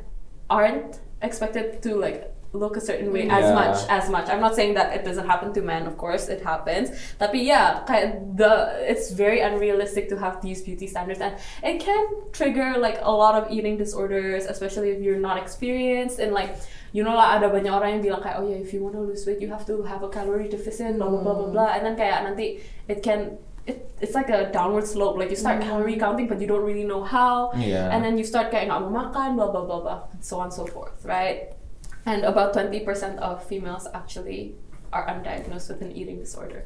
[0.49, 4.27] aren't expected to like look a certain way as much as much.
[4.29, 6.89] I'm not saying that it doesn't happen to men, of course it happens.
[7.19, 11.21] Tapi yeah, the it's very unrealistic to have these beauty standards.
[11.21, 16.17] And it can trigger like a lot of eating disorders, especially if you're not experienced.
[16.17, 16.57] And like
[16.91, 19.05] you know lah ada banyak orang yang bilang kayak oh yeah if you want to
[19.05, 21.69] lose weight you have to have a calorie deficit blah blah blah blah blah.
[21.77, 23.37] And then kayak nanti it can
[23.69, 25.21] it, it's like a downward slope.
[25.21, 25.69] Like you start mm-hmm.
[25.69, 27.53] calorie counting but you don't really know how.
[27.53, 27.93] Yeah.
[27.93, 30.49] and then you start kayak nggak mau makan blah blah blah blah and so on
[30.49, 31.58] and so forth right
[32.09, 32.81] and about 20%
[33.21, 34.57] of females actually
[34.89, 36.65] are undiagnosed with an eating disorder.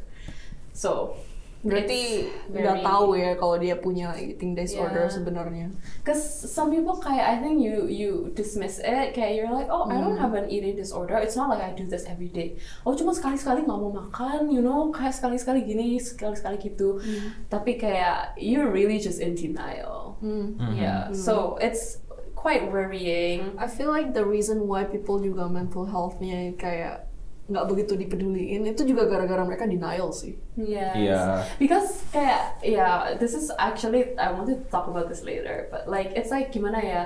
[0.71, 1.19] So
[1.63, 5.15] Berarti nggak tahu ya kalau dia punya eating disorder Yeah.
[5.15, 5.67] sebenarnya.
[6.03, 9.95] Cause some people kayak I think you you dismiss it kayak you're like oh I
[10.03, 11.15] don't have an eating disorder.
[11.23, 12.59] It's not like I do this every day.
[12.83, 16.59] Oh cuma sekali sekali nggak mau makan you know kayak sekali sekali gini sekali sekali
[16.59, 16.99] gitu
[17.47, 20.19] tapi kayak you're really just in denial.
[20.19, 20.59] Hmm.
[20.75, 21.15] yeah.
[21.15, 22.02] So it's
[22.43, 27.07] quite worrying I feel like the reason why people juga mental health-nya kayak
[27.43, 30.39] nggak begitu dipeduliin itu juga gara-gara mereka denial sih.
[30.55, 30.95] Yes.
[30.95, 31.43] Yeah.
[31.59, 36.15] Because kayak yeah, this is actually I want to talk about this later, but like
[36.15, 37.03] it's like gimana ya?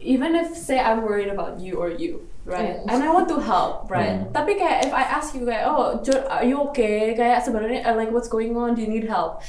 [0.00, 2.80] Even if say I'm worried about you or you, right?
[2.80, 2.88] Mm.
[2.88, 4.20] And I want to help, right?
[4.20, 4.32] Mm.
[4.32, 7.12] Tapi kayak if I ask you kayak oh, are you okay?
[7.16, 8.76] Kayak sebenarnya uh, like what's going on?
[8.76, 9.44] Do you need help?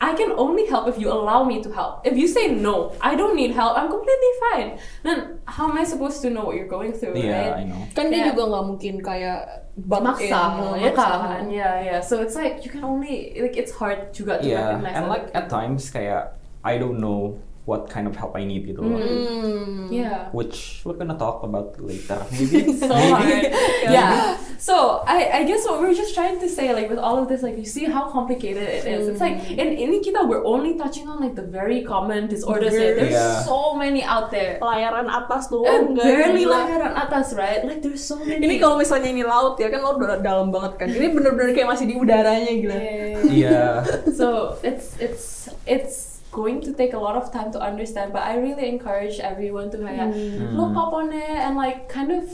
[0.00, 2.02] I can only help if you allow me to help.
[2.06, 4.68] If you say no, I don't need help, I'm completely fine.
[5.02, 7.66] Then how am I supposed to know what you're going through, Yeah, I right?
[7.68, 7.82] know.
[7.94, 8.28] Kan dia Yeah.
[8.34, 9.40] juga nggak mungkin kayak
[9.78, 11.06] maksa, ya maksa.
[11.22, 11.42] kan?
[11.50, 12.00] Yeah, yeah.
[12.00, 14.94] So it's like you can only like it's hard juga to Yeah, recognize.
[14.98, 18.84] and like at times kayak I don't know what kind of help I need gitu
[18.84, 19.00] loh.
[19.00, 19.88] Hmm.
[19.88, 20.28] Yeah.
[20.36, 22.76] Which we're gonna talk about later, maybe.
[22.76, 23.08] so maybe.
[23.08, 23.44] hard.
[23.88, 24.36] yeah.
[24.60, 27.40] So I, I guess what we're just trying to say, like with all of this,
[27.40, 29.08] like you see how complicated it is.
[29.08, 32.72] It's like in in kita we're only touching on like the very common disorders.
[32.72, 33.44] Very- There's Yeah.
[33.44, 34.60] so many out there.
[34.60, 36.04] Layaran atas And doang guys.
[36.04, 37.64] barely layaran atas, right?
[37.64, 38.44] Like there's so many.
[38.44, 40.88] Ini kalau misalnya ini laut ya kan laut udah dalam banget kan.
[40.92, 42.76] Ini bener-bener kayak masih di udaranya gila.
[42.76, 43.24] Yeah.
[43.32, 43.72] yeah.
[44.12, 48.34] so it's it's it's going to take a lot of time to understand but i
[48.34, 50.50] really encourage everyone to kayak mm.
[50.58, 52.26] look up on it and like kind of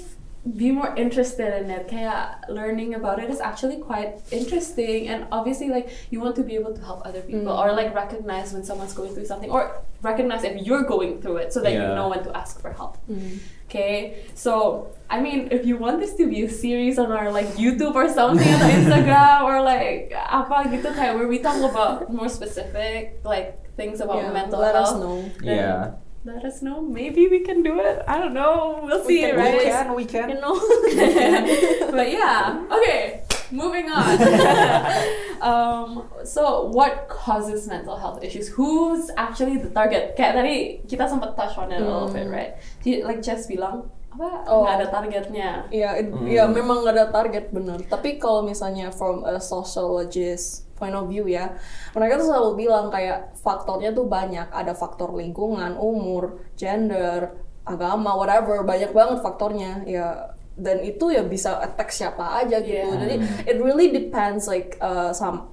[0.57, 1.89] be more interested in it.
[1.89, 6.55] Kayak learning about it is actually quite interesting and obviously like you want to be
[6.55, 7.95] able to help other people or like mm.
[7.95, 11.73] recognize when someone's going through something or recognize if you're going through it so that
[11.73, 12.97] you know when to ask for help.
[13.07, 13.39] Mm.
[13.69, 17.47] Okay, so I mean, if you want this to be a series on our like
[17.61, 22.33] YouTube or something on Instagram or like apa gitu kayak where we talk about more
[22.33, 25.01] specific like things about Yeah, mental let us health.
[25.01, 25.17] know.
[25.41, 25.81] then Yeah.
[26.21, 26.85] Let us know.
[26.85, 28.05] Maybe we can do it.
[28.05, 28.85] I don't know.
[28.85, 29.57] We'll see, can right?
[29.57, 30.29] always- we can.
[30.29, 30.53] You know.
[31.97, 33.25] but yeah, okay.
[33.51, 34.15] Moving on.
[35.43, 35.89] um,
[36.25, 38.49] so what causes mental health issues?
[38.49, 40.15] Who's actually the target?
[40.15, 40.55] Kayak tadi
[40.87, 42.61] kita sempat touch on it a little bit, right?
[42.85, 44.45] Di- Like Jess bilang apa?
[44.47, 44.63] Oh.
[44.63, 45.51] Nggak ada targetnya.
[45.73, 46.29] Iya, it- Hmm.
[46.29, 47.81] ya memang nggak ada target bener.
[47.89, 51.53] Tapi kalau misalnya from a sociologist point of view ya,
[51.93, 54.49] mereka tuh selalu bilang kayak faktornya tuh banyak.
[54.49, 57.37] Ada faktor lingkungan, umur, gender,
[57.69, 59.85] agama, whatever, banyak banget faktornya.
[59.85, 62.85] Ya dan itu ya bisa attack siapa aja gitu.
[62.85, 63.01] Yeah.
[63.01, 63.15] Jadi
[63.49, 65.53] it really depends like uh, some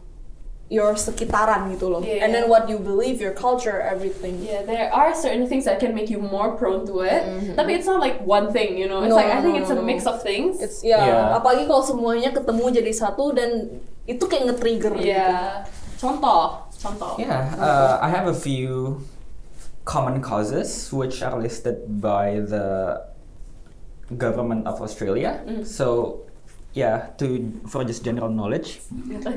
[0.68, 2.04] your sekitaran gitu loh.
[2.04, 2.28] Yeah.
[2.28, 4.44] And then what you believe, your culture, everything.
[4.44, 7.24] Yeah, there are certain things that can make you more prone to it.
[7.56, 9.00] Tapi it's not like one thing, you know.
[9.00, 9.16] It's.
[9.16, 9.88] No, like I no, think no, it's no, a no.
[9.88, 10.60] mix of things.
[10.60, 11.40] It's ya, Yeah.
[11.40, 15.12] apalagi kalau semuanya ketemu jadi satu dan itu kayak nge-trigger gitu.
[15.12, 15.68] yeah.
[15.98, 17.18] Contoh, contoh.
[17.18, 19.02] Yeah, uh, I have a few
[19.84, 23.02] common causes which are listed by the
[24.14, 25.42] government of Australia.
[25.66, 26.22] So,
[26.72, 28.78] yeah, to for just general knowledge,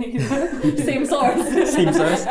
[0.84, 1.40] Same source.
[1.74, 2.28] same source.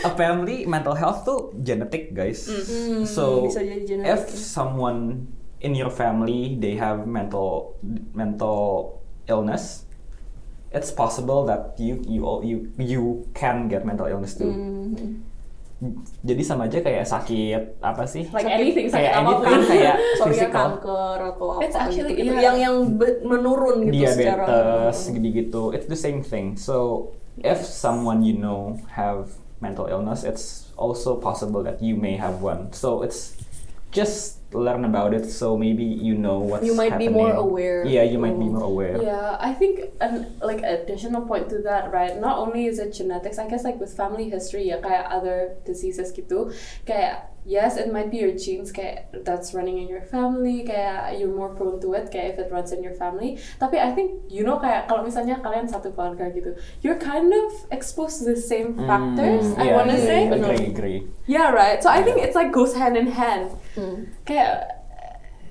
[0.00, 2.40] Apparently, mental health tuh genetic, guys.
[3.04, 4.32] So, bisa jadi if genetic.
[4.32, 5.28] someone
[5.60, 7.76] in your family they have mental
[8.16, 8.96] mental
[9.28, 9.85] illness,
[10.76, 14.52] it's possible that you you all- you you can get mental illness too.
[14.52, 15.24] Mm-hmm.
[16.24, 18.24] Jadi sama aja kayak sakit apa sih?
[18.32, 19.44] Like anything, sakit kayak apa pun.
[19.44, 20.64] anything kayak Sorry ya physical.
[20.80, 22.44] kanker atau apa It's actually- gitu, yeah.
[22.48, 22.76] yang yang
[23.20, 29.36] menurun gitu secara diabetes gitu-gitu it's the same thing so if someone you know have
[29.60, 33.36] mental illness it's also possible that you may have one so it's
[33.92, 37.26] just learn about it so maybe you know what's You might be happening.
[37.26, 37.84] more aware.
[37.84, 38.54] yeah you might be Mm.
[38.56, 42.14] more aware Yeah, I think an like additional point to that, right?
[42.16, 46.14] Not only is it genetics, I guess like with family history, ya kayak other diseases
[46.14, 46.54] gitu,
[46.86, 51.30] kayak yes, it might be your genes kayak that's running in your family, kayak you're
[51.30, 53.38] more prone to it, kayak if it runs in your family.
[53.58, 57.50] Tapi I think you know kayak kalau misalnya kalian satu keluarga gitu, you're kind of
[57.70, 59.54] exposed to the same factors.
[59.54, 60.20] Mm, I yeah, wanna yeah, say.
[60.30, 61.82] agree agree Yeah, right.
[61.82, 63.50] So I think it's like goes hand in hand.
[63.74, 64.14] Hmm.
[64.22, 64.35] Kayak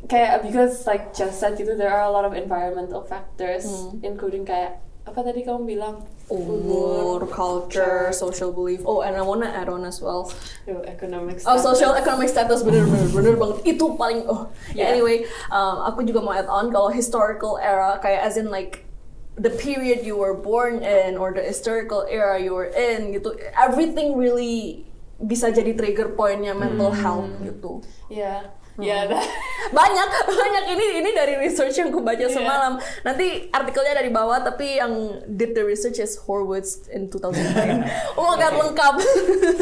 [0.06, 4.06] kayak because like just said gitu there are a lot of environmental factors Hmm.
[4.06, 6.02] including kayak apa tadi kamu bilang
[6.34, 8.82] umur, culture, social belief.
[8.90, 10.34] Oh, and I wanna add on as well.
[10.66, 14.50] Yo, economics Oh, social economic status bener bener bener banget itu paling oh.
[14.74, 14.90] Yeah.
[14.90, 18.90] Anyway, um, aku juga mau add on kalau historical era kayak as in like
[19.38, 23.38] the period you were born in or the historical era you were in gitu.
[23.54, 27.80] Everything really bisa jadi trigger pointnya mental health gitu.
[28.08, 28.44] yeah
[28.76, 28.84] Hmm.
[28.84, 29.24] yeah that,
[29.72, 30.64] banyak banyak.
[30.76, 32.28] Ini ini dari research yang aku baca Iya.
[32.28, 32.76] semalam.
[33.08, 34.92] Nanti artikelnya dari bawah tapi yang
[35.32, 37.88] did the research is Horwitz in 2009
[38.20, 38.60] oh my god Okay.
[38.60, 38.96] lengkap.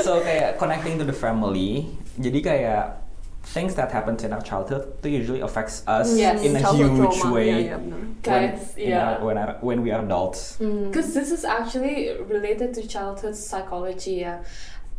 [0.02, 1.94] So kayak connecting to the family.
[2.18, 3.06] Jadi kayak
[3.44, 7.14] things that happens in our childhood itu usually affects us Yes, in a childhood huge
[7.22, 7.38] trauma.
[7.38, 7.70] way.
[7.70, 9.06] Yeah, yeah, when, Guys, in yeah.
[9.14, 10.58] our- when, our- when we are adults.
[10.58, 14.42] Because this is actually related to childhood psychology yeah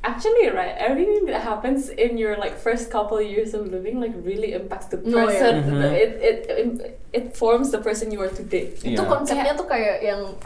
[0.05, 4.53] actually right everything that happens in your like first couple years of living like really
[4.53, 5.17] impacts the Oh, yeah.
[5.17, 5.81] person Mhm.
[5.97, 6.69] it, it it
[7.17, 10.37] it forms the person you are today itu konsepnya tuh kayak yang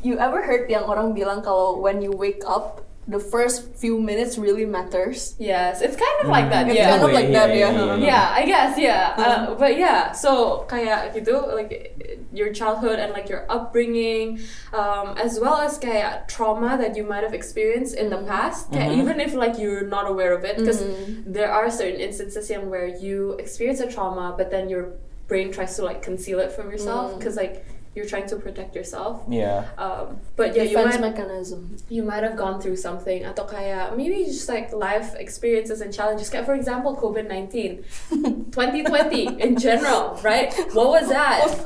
[0.00, 4.38] you ever heard yang orang bilang kalau when you wake up the first few minutes
[4.40, 6.70] really matters yes it's kind of like that Mhm.
[6.72, 7.96] It's yeah kind of like that, yeah.
[8.00, 9.60] yeah i guess yeah uh, Hmm.
[9.60, 11.92] but yeah so kayak gitu like
[12.32, 14.40] your childhood and like your upbringing
[14.72, 18.90] um, as well as kayak trauma that you might have experienced in the past kayak
[18.96, 19.00] Mhm.
[19.04, 21.28] even if like you're not aware of it because Mhm.
[21.28, 24.96] there are certain instances yang where you experience a trauma but then your
[25.28, 27.16] brain tries to like conceal it from yourself Mm.
[27.20, 27.64] because like
[27.94, 29.22] you're trying to protect yourself.
[29.28, 29.68] Yeah.
[29.78, 31.76] Um, but yeah you defense might mechanism.
[31.88, 33.22] you might have gone through something.
[33.22, 36.28] Atau kayak maybe just like life experiences and challenges.
[36.28, 40.50] Kayak for example COVID-19 2020 in general right?
[40.74, 41.46] What was that?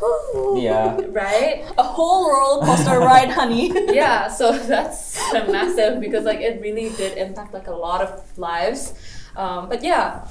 [0.59, 1.01] Yeah.
[1.09, 1.64] Right?
[1.79, 3.73] A whole roller coaster ride honey.
[3.88, 5.17] Yeah so that's
[5.49, 8.93] massive because like it really did impact like a lot of lives.
[9.37, 10.29] Um, but yeah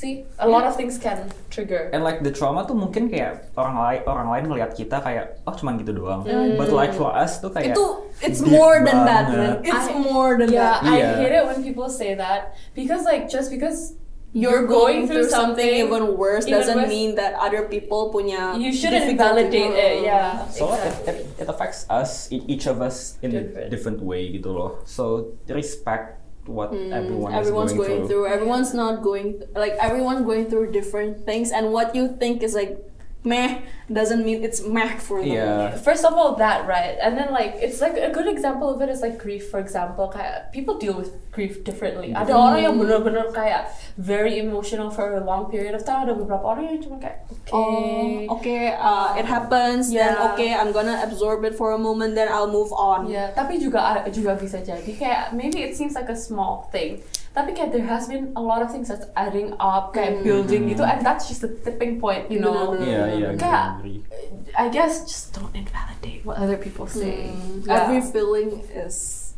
[0.00, 3.76] see a lot of things can trigger And like the trauma tuh mungkin kayak orang
[3.76, 6.24] lain orang lain ngelihat kita kayak oh cuman gitu doang.
[6.24, 6.56] Hmm.
[6.56, 7.86] But like for us tuh kayak itu
[8.24, 9.60] it's more than that banget.
[9.60, 11.12] man it's I- more than yeah that I Yeah.
[11.20, 16.14] hate it when people say that because like just because you're going through something even
[16.14, 20.70] worse even doesn't worse, mean that other people punya you shouldn't validate it yeah So
[20.70, 21.10] it, exactly.
[21.10, 23.68] it, it affects us, e- each of us in a Different.
[23.74, 24.78] different way gitu loh.
[24.86, 26.19] So respect
[26.50, 28.26] what everyone is Mm, everyone's going, going, through.
[28.26, 32.78] Everyone's not going like everyone's going through different things, and what you think is like
[33.22, 33.60] meh
[33.92, 35.28] doesn't mean it's meh for them.
[35.28, 35.76] Yeah.
[35.76, 38.88] First of all, that right, and then like it's like a good example of it
[38.88, 40.08] is like grief, for example.
[40.08, 42.16] Kayak people deal with grief differently.
[42.16, 42.40] Ada Mm.
[42.40, 43.68] orang yang benar-benar kayak
[44.00, 46.08] very emotional for a long period of time.
[46.08, 48.64] Ada beberapa orang yang cuma kayak okay, Oh, okay.
[48.72, 49.92] Uh, it happens.
[49.92, 52.16] Then okay, I'm gonna absorb it for a moment.
[52.16, 53.04] Then I'll move on.
[53.10, 57.04] Ya, tapi juga juga bisa jadi kayak maybe it seems like a small thing.
[57.30, 60.22] Tapi kayak there has been a lot of things that's adding up, kayak Mm.
[60.26, 62.74] building gitu, and that's just the tipping point, you know.
[62.74, 62.90] Benar-benar.
[62.90, 64.50] Yeah, yeah, Kayak, agree, agree.
[64.58, 67.30] I guess just don't invalidate what other people say.
[67.30, 67.86] Mm, Yeah.
[67.86, 69.30] Every feeling is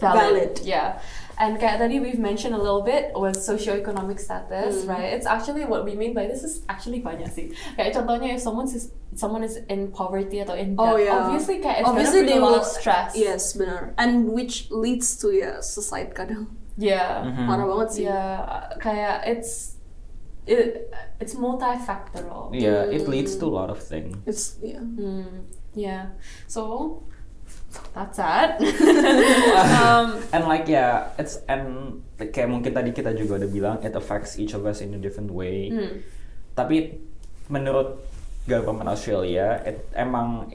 [0.00, 0.16] valid.
[0.16, 0.52] Valid.
[0.64, 0.96] Yeah.
[1.36, 4.24] And kayak tadi we've mentioned a little bit with socioeconomic Mm.
[4.24, 5.12] status, right?
[5.12, 7.52] It's actually what we mean by this is actually banyak sih.
[7.76, 11.28] Kayak contohnya if someone is someone is in poverty atau in debt, Oh, yeah.
[11.28, 13.12] obviously kayak it's obviously gonna they bring a will of stress.
[13.12, 13.92] Yes, benar.
[14.00, 16.56] And which leads to ya suicide kadang.
[16.76, 17.24] Yeah.
[17.24, 17.44] Mhm.
[17.48, 18.04] Parah banget sih.
[18.04, 18.68] Yeah.
[18.76, 19.80] Kayak it's
[20.46, 22.52] it it's multifactorial.
[22.52, 24.14] Yeah, it leads to a lot of things.
[24.28, 24.84] It's yeah.
[24.84, 26.14] Mm, yeah.
[26.46, 27.02] So
[27.96, 28.60] that's that.
[29.80, 33.96] um, And like yeah, it's and like, kayak mungkin tadi kita juga udah bilang it
[33.96, 35.72] affects each of us in a different way.
[35.72, 36.04] mm,
[36.54, 37.00] Tapi
[37.48, 38.00] menurut
[38.46, 40.46] government Australia, it, emang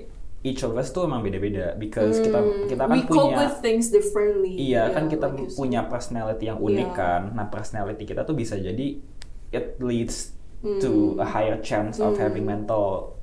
[0.41, 2.97] each of us tuh emang beda-beda because kita kita kan Hmm.
[2.97, 4.57] we cope punya with things differently.
[4.59, 6.97] Iya kan kita like punya personality yang unik Iya.
[6.97, 7.21] kan.
[7.31, 8.97] Nah personality kita tuh bisa jadi
[9.51, 12.21] it leads to a higher chance of Hmm.
[12.21, 13.17] having mental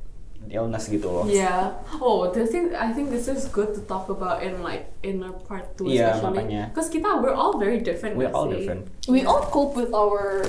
[0.48, 1.26] illness gitu loh.
[1.26, 1.74] Yeah.
[1.98, 5.34] Oh, the thing I think this is good to talk about in like in a
[5.34, 6.62] part two Iya, especially makanya.
[6.70, 8.14] because kita we're all very different.
[8.14, 8.86] We're all different.
[9.06, 10.46] we all cope with our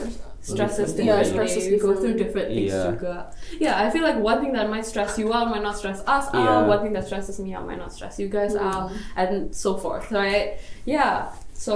[0.49, 1.05] Stresses differently.
[1.05, 2.83] Yeah, stresses we go through different things Iya.
[2.93, 3.15] juga.
[3.61, 6.25] Yeah, I feel like one thing that might stress you out might not stress us
[6.31, 6.65] out.
[6.65, 8.65] One thing that stresses me out might not stress you guys Mm.
[8.65, 10.57] out, and so forth, right?
[10.83, 11.29] Yeah.
[11.53, 11.75] So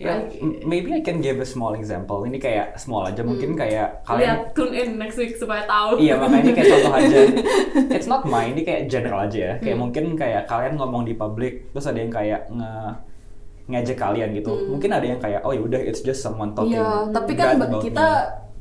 [0.00, 2.24] Yeah, I- maybe I can give a small example.
[2.24, 6.00] Ini kayak small aja, mungkin kayak kalian lihat tune in next week supaya tahu.
[6.00, 7.18] Iya makanya ini kayak contoh aja.
[7.98, 9.52] It's not mine, ini kayak general aja ya.
[9.60, 9.82] Kayak Hmm.
[9.84, 12.72] mungkin kayak kalian ngomong di publik, terus ada yang kayak nge
[13.68, 14.48] ngejek kalian gitu.
[14.66, 16.74] Mungkin ada yang kayak oh ya udah it's just someone talking.
[16.74, 18.08] Iya, tapi kan kita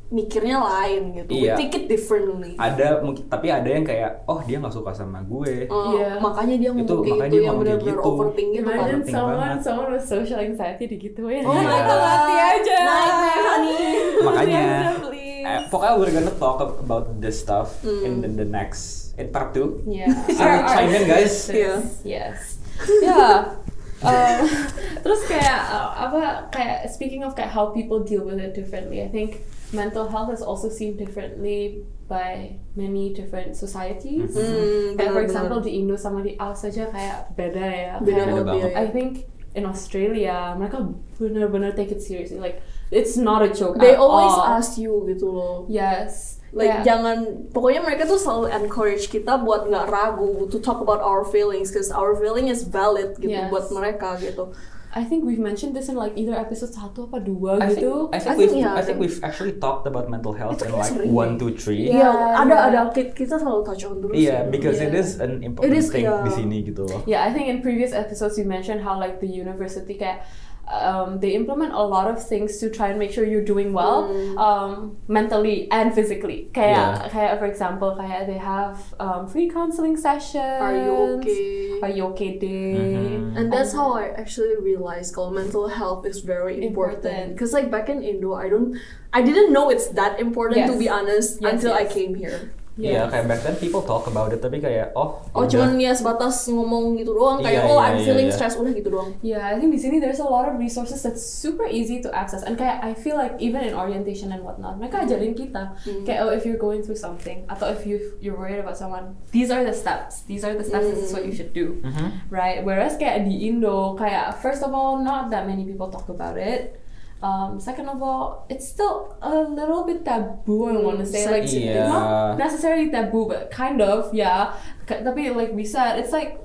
[0.07, 0.19] me.
[0.19, 1.31] mikirnya lain gitu.
[1.33, 1.55] Iya.
[1.55, 2.55] We take it differently.
[2.57, 5.67] ada mungkin tapi ada yang kayak oh dia nggak suka sama gue.
[5.67, 6.09] Uh, Iya.
[6.19, 8.03] Makanya dia ngomong Itu, kayak makanya gitu dia yang benar-benar gitu.
[8.05, 8.71] overthink gitu kan.
[8.73, 9.59] Imagine penting someone banget.
[9.63, 11.41] someone with social anxiety digituin.
[11.41, 11.79] Oh my Iya.
[11.81, 12.77] god, Mati aja.
[12.81, 13.79] Nightmare, honey.
[14.17, 15.43] Makanya Yes, please.
[15.45, 18.03] eh, pokoknya we're gonna talk about this stuff Hmm.
[18.03, 19.83] in the, the next in part 2.
[19.83, 20.11] Yeah.
[20.29, 21.35] So chime in guys.
[21.47, 21.73] Iya.
[22.03, 22.59] Yes.
[23.01, 23.59] Yeah.
[23.97, 24.45] Um,
[25.03, 26.21] terus kayak uh, apa
[26.53, 29.41] kayak speaking of kayak how people deal with it differently, I think
[29.73, 34.31] mental health is also seen differently by many different societies.
[34.31, 35.23] Hmm, Kayak for benar-benar.
[35.25, 37.93] example di Indo sama di Aus aja kayak beda ya.
[37.99, 38.71] Beda Kayak, banget banget.
[38.77, 39.11] I think
[39.57, 42.37] in Australia mereka benar-benar take it seriously.
[42.37, 42.61] Like
[42.93, 43.75] it's not a joke.
[43.75, 44.55] They at always all.
[44.55, 45.65] ask you gitu loh.
[45.67, 46.36] Yes.
[46.49, 47.17] Like Kayak- jangan
[47.51, 51.91] pokoknya mereka tuh selalu encourage kita buat nggak ragu to talk about our feelings because
[51.91, 53.51] our feeling is valid gitu Yes.
[53.51, 54.55] buat mereka gitu.
[54.87, 57.93] I think we've mentioned this in like either episode satu apa dua I think, gitu.
[58.09, 60.71] I think I we've think, yeah, I think we've actually talked about mental health in
[60.73, 61.91] like sering one, two, three.
[61.91, 62.67] Iya, Yeah, ada yeah.
[62.71, 64.15] ada kita, kita selalu touch on terus.
[64.15, 64.49] Iya, ya.
[64.49, 65.03] because it Yeah.
[65.03, 66.23] is an important It is, thing yeah.
[66.23, 67.03] di sini gitu loh.
[67.05, 70.23] Yeah, I think in previous episodes we mentioned how like the university kayak
[70.67, 74.11] um, they implement a lot of things to try and make sure you're doing well
[74.11, 74.37] Mm.
[74.37, 74.71] um,
[75.07, 76.51] mentally and physically.
[76.53, 77.07] Kayak Yeah.
[77.07, 80.59] kayak for example kayak they have um, free counseling sessions.
[80.59, 81.79] Are you okay?
[81.81, 82.75] Are you okay day?
[82.75, 83.35] Mhm.
[83.37, 86.77] And that's how I actually realized kalau mental health is very important.
[86.77, 87.33] Important.
[87.33, 88.77] Because like back in Indo, I don't,
[89.11, 92.53] I didn't know it's that important to be honest Yes, until I came here.
[92.77, 95.49] Iya, kayak back then people talk about it tapi kayak oh Oh udah.
[95.49, 98.35] cuman ya sebatas ngomong gitu doang kayak Iya, oh iya, I'm iya, feeling iya.
[98.37, 99.09] stressed udah gitu doang.
[99.19, 102.41] Yeah, I think di sini there's a lot of resources that's super easy to access.
[102.41, 105.73] And kayak I feel like even in orientation and whatnot, mereka ajarin kita
[106.05, 109.49] kayak oh if you're going through something atau if you you're worried about someone, these
[109.49, 110.21] are the steps.
[110.23, 110.85] These are the steps.
[110.85, 112.29] This is what you should do, Mhm.
[112.29, 112.61] right?
[112.61, 116.77] Whereas kayak di Indo, kayak first of all, not that many people talk about it.
[117.17, 120.69] Um, second of all, it's still a little bit taboo.
[120.69, 121.89] I want to say like sensitive.
[121.89, 124.53] not necessarily taboo, but kind of yeah.
[124.85, 126.37] Ka- Tapi like we said, it's like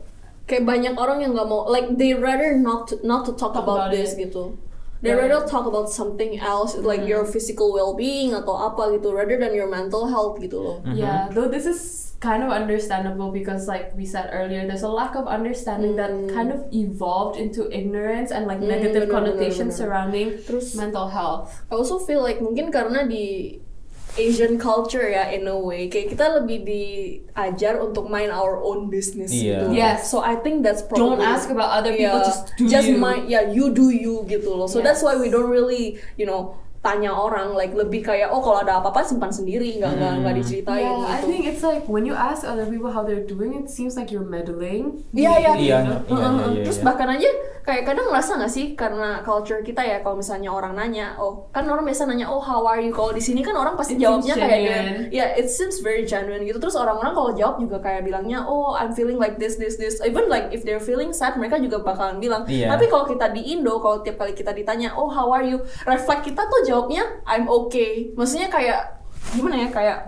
[0.43, 3.63] Kayak banyak orang yang nggak mau like they rather not to, not to talk, Talk
[3.63, 4.27] about, about this it.
[4.27, 4.59] gitu.
[4.99, 5.31] They Right.
[5.31, 9.71] rather talk about something else like your physical well-being atau apa gitu rather than your
[9.71, 10.79] mental health gitu loh.
[10.83, 15.19] Yeah, though this is kind of understandable because, like we said earlier, there's a lack
[15.19, 19.75] of understanding that kind of evolved into ignorance and like Mm, negative benar, benar, connotations
[19.75, 19.81] benar.
[19.83, 21.51] surrounding Terus- mental health.
[21.67, 23.59] I also feel like mungkin karena di
[24.13, 29.33] Asian culture ya in a way kayak kita lebih diajar untuk mind our own business
[29.33, 29.65] Iya.
[29.65, 29.67] gitu.
[29.73, 30.13] Yes.
[30.13, 33.01] So I think that's probably Don't ask about other people, Yeah, just do just you.
[33.01, 34.69] mind yeah you do you gitu loh.
[34.69, 38.59] So that's why we don't really you know tanya orang like lebih kayak oh kalau
[38.59, 41.15] ada apa-apa simpan sendiri nggak nggak nggak diceritain yeah, gitu.
[41.15, 44.11] I think it's like when you ask other people how they're doing, it seems like
[44.11, 45.07] you're meddling.
[45.15, 45.53] Iya iya.
[45.55, 45.79] Iya, iya,
[46.11, 47.31] Heeh, iya, iya, Terus bahkan aja
[47.63, 51.63] kayak kadang ngerasa nggak sih karena culture kita ya kalau misalnya orang nanya, oh kan
[51.71, 52.91] orang biasa nanya oh how are you?
[52.91, 56.43] Kalau di sini kan orang pasti It jawabnya kayak dengan- ya it seems very genuine
[56.43, 56.59] gitu.
[56.59, 60.03] Terus orang-orang kalau jawab juga kayak bilangnya oh I'm feeling like this this this.
[60.03, 62.43] Even like if they're feeling sad mereka juga bakalan bilang.
[62.51, 62.75] Iya.
[62.75, 65.63] Tapi kalau kita di Indo kalau tiap kali kita ditanya oh how are you?
[65.87, 68.09] Refleks kita tuh jawabnya I'm okay.
[68.17, 69.99] Maksudnya kayak gimana ya kayak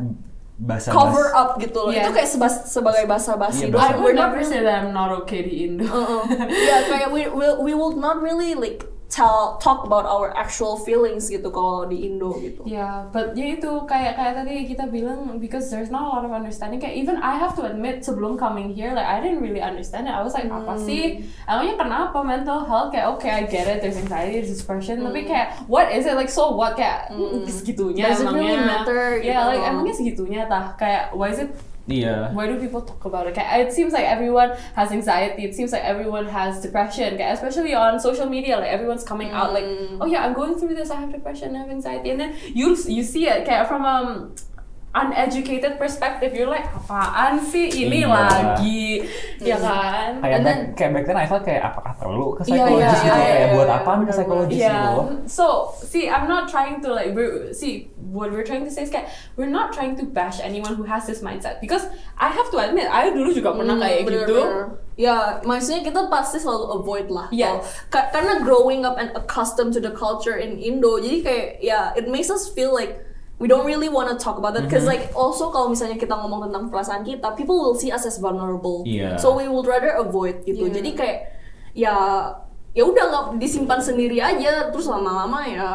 [0.54, 1.90] Bahasa cover up gitu loh.
[1.90, 2.06] Iya.
[2.06, 3.82] Itu kayak sebas- sebagai bahasa basi doang.
[3.82, 5.82] I bahasa- would never say that I'm not okay di Indo.
[5.84, 6.30] Uh-uh.
[6.46, 11.30] yeah, kayak we, we we will not really like tell talk about our actual feelings
[11.30, 12.66] gitu kalau di Indo gitu.
[12.66, 16.32] Yeah, but ya itu kayak kayak tadi kita bilang because there's not a lot of
[16.32, 16.82] understanding.
[16.82, 20.14] Kayak even I have to admit sebelum coming here, like I didn't really understand it.
[20.16, 21.22] I was like apa sih?
[21.46, 22.90] Emangnya kenapa mental health?
[22.90, 23.84] Kayak okay, I get it.
[23.84, 25.04] There's anxiety, there's depression.
[25.04, 26.18] Tapi kayak what is it?
[26.18, 26.74] Like so what?
[26.74, 30.74] Kayak mm, segitunya Does it really matter, Yeah, gitu like emangnya segitunya tah?
[30.74, 31.54] Kayak why is it
[31.84, 32.32] Iya.
[32.32, 33.36] why do people talk about it?
[33.36, 35.44] It seems like everyone has anxiety.
[35.44, 37.20] It seems like everyone has depression.
[37.20, 39.68] Especially on social media, like everyone's coming out like,
[40.00, 40.90] oh yeah, I'm going through this.
[40.90, 41.54] I have depression.
[41.56, 42.10] I have anxiety.
[42.10, 44.32] And then you you see it kayak from um
[44.94, 46.30] uneducated perspective.
[46.32, 48.08] You're like apaan sih ini Iya.
[48.08, 48.86] lagi?
[49.42, 50.22] Ya kan?
[50.22, 52.78] Kayak and back, then kayak back then I felt kayak apakah perlu ke Iya, psikologis
[52.78, 53.04] iya, gitu?
[53.04, 54.64] iya, kayak iya, buat iya, apaan ke psikologis gitu?
[54.64, 58.70] Yeah loh so see i'm not trying to like we're, see what we're trying to
[58.70, 61.58] say is kayak we're not trying to bash anyone who has this mindset.
[61.58, 61.84] Because
[62.16, 64.38] i have to admit I dulu juga pernah Hmm, kayak bener, gitu.
[64.40, 64.64] bener.
[64.94, 67.26] Ya, maksudnya kita pasti selalu avoid lah.
[67.34, 67.66] Yes.
[67.90, 72.06] Ka- karena growing up and accustomed to the culture in Indo, jadi kayak ya it
[72.06, 73.02] makes us feel like
[73.38, 75.00] we don't really want to talk about that because mm-hmm.
[75.00, 78.86] like also kalau misalnya kita ngomong tentang perasaan kita, people will see us as vulnerable.
[78.86, 79.18] Iya.
[79.18, 80.70] So we would rather avoid gitu.
[80.70, 80.74] Yeah.
[80.78, 81.18] Jadi kayak
[81.74, 81.94] ya
[82.74, 85.68] ya udah nggak disimpan sendiri aja terus lama-lama ya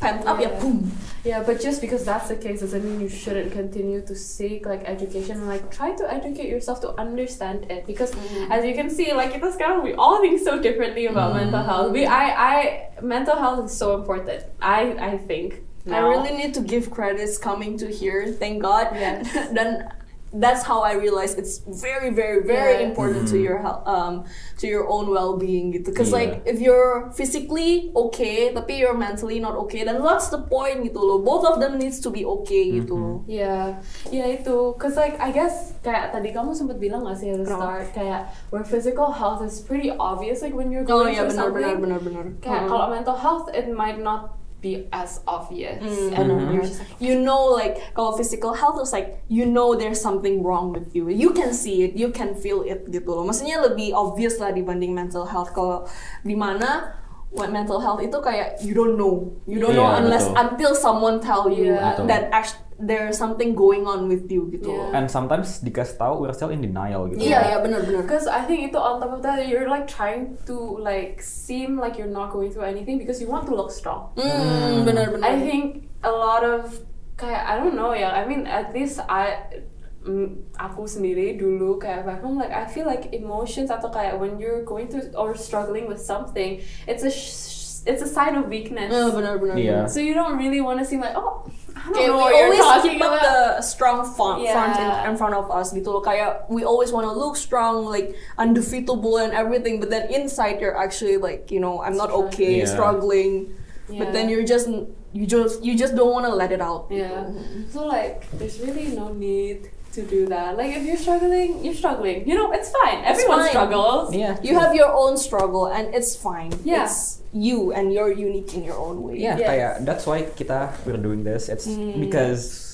[0.00, 0.60] pent up ya Yeah.
[0.60, 0.78] boom.
[1.26, 4.86] Yeah, but just because that's the case doesn't mean you shouldn't continue to seek like
[4.86, 7.84] education and like try to educate yourself to understand it.
[7.84, 8.48] Because mm-hmm.
[8.48, 11.52] as you can see, like kita sekarang we all think so differently about mm-hmm.
[11.52, 11.92] mental health.
[11.92, 12.56] We I I
[13.02, 14.46] mental health is so important.
[14.62, 15.67] I I think.
[15.90, 18.26] I really need to give credits coming to here.
[18.28, 18.92] Thank God.
[18.92, 19.26] Yes.
[19.56, 19.88] then
[20.28, 22.88] that's how I realized it's very, very, very Yeah.
[22.92, 24.28] important to your health, um,
[24.60, 25.72] to your own well-being.
[25.72, 25.88] Gitu.
[25.88, 26.20] Because Yeah.
[26.20, 31.00] like if you're physically okay, tapi you're mentally not okay, then what's the point gitu
[31.00, 31.24] loh?
[31.24, 33.24] Both of them needs to be okay gitu.
[33.24, 33.80] Yeah,
[34.12, 37.48] yeah itu, cause like I guess kayak tadi kamu sempat bilang gak sih at the
[37.48, 37.64] Kenapa?
[37.64, 38.20] start kayak
[38.52, 41.48] where physical health is pretty obvious like when you're going Oh going iya through benar
[41.48, 41.80] benar something.
[41.88, 42.24] benar benar.
[42.44, 42.70] Kayak Hmm.
[42.76, 46.26] kalau mental health it might not be as obvious Mm, and
[46.58, 50.74] just like You know, like kalau physical health is like you know there's something wrong
[50.74, 51.06] with you.
[51.06, 53.22] You can see it, you can feel it gitu loh.
[53.22, 55.54] Maksudnya lebih obvious lah dibanding mental health.
[55.54, 55.86] Kalau
[56.22, 56.98] di mana
[57.30, 60.42] when mental health itu kayak you don't know, you don't know Iya, unless betul.
[60.42, 61.94] until someone tell you Iya.
[61.94, 62.04] Betul.
[62.10, 64.70] that act- there's something going on with you gitu.
[64.70, 64.94] Yeah.
[64.94, 64.94] loh.
[64.94, 68.06] and sometimes dikasih tahu we're still in denial gitu Iya iya benar benar.
[68.06, 71.98] Because I think itu on top of that, you're like trying to like seem like
[71.98, 74.14] you're not going through anything because you want to look strong.
[74.14, 75.26] Hmm benar benar.
[75.26, 76.70] I think a lot of
[77.18, 78.14] kayak I don't know ya.
[78.14, 79.58] I mean at least I
[80.06, 84.38] mm, aku sendiri dulu kayak back home like I feel like emotions atau kayak when
[84.38, 87.57] you're going through or struggling with something, it's a sh-
[87.88, 88.92] it's a sign of weakness.
[88.92, 89.56] Benar benar.
[89.56, 89.88] Iya.
[89.88, 89.88] benar.
[89.88, 92.30] So you don't really want to seem like oh I don't Kayak know we what
[92.36, 93.24] you're always talking keep up about.
[93.24, 96.02] the strong front, front in, in front of us gitu loh.
[96.04, 99.80] Kayak we always want to look strong, like undefeatable and everything.
[99.80, 102.68] But then inside you're actually like, you know, I'm not okay, Yeah.
[102.68, 103.54] struggling.
[103.88, 104.68] But then you're just
[105.16, 106.92] you just you just don't want to let it out.
[106.92, 107.32] Yeah.
[107.72, 110.56] So like, there's really no need to do that.
[110.56, 112.28] Like, if you're struggling, you're struggling.
[112.28, 112.98] You know, it's fine.
[113.04, 113.48] It's Everyone fine.
[113.50, 114.14] struggles.
[114.14, 114.36] Yeah.
[114.42, 116.52] You have your own struggle and it's fine.
[116.64, 116.84] Yeah.
[116.84, 119.16] It's you and you're unique in your own way.
[119.20, 119.48] Yeah, Yes.
[119.48, 121.48] kayak that's why kita we're doing this.
[121.48, 121.66] It's
[121.96, 122.64] because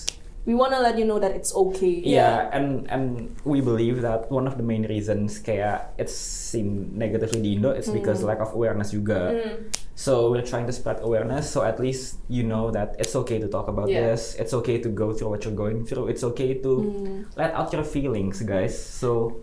[0.44, 2.04] We want to let you know that it's okay.
[2.04, 7.40] yeah, and and we believe that one of the main reasons kayak it's seen negatively
[7.40, 9.32] di Indo it's because lack of awareness juga.
[9.32, 9.72] Mm.
[9.94, 13.46] So we're trying to spread awareness so at least you know that it's okay to
[13.46, 14.10] talk about Yeah.
[14.10, 14.34] this.
[14.34, 16.10] It's okay to go through what you're going through.
[16.10, 17.24] It's okay to mm.
[17.38, 18.74] let out your feelings, guys.
[18.74, 19.38] So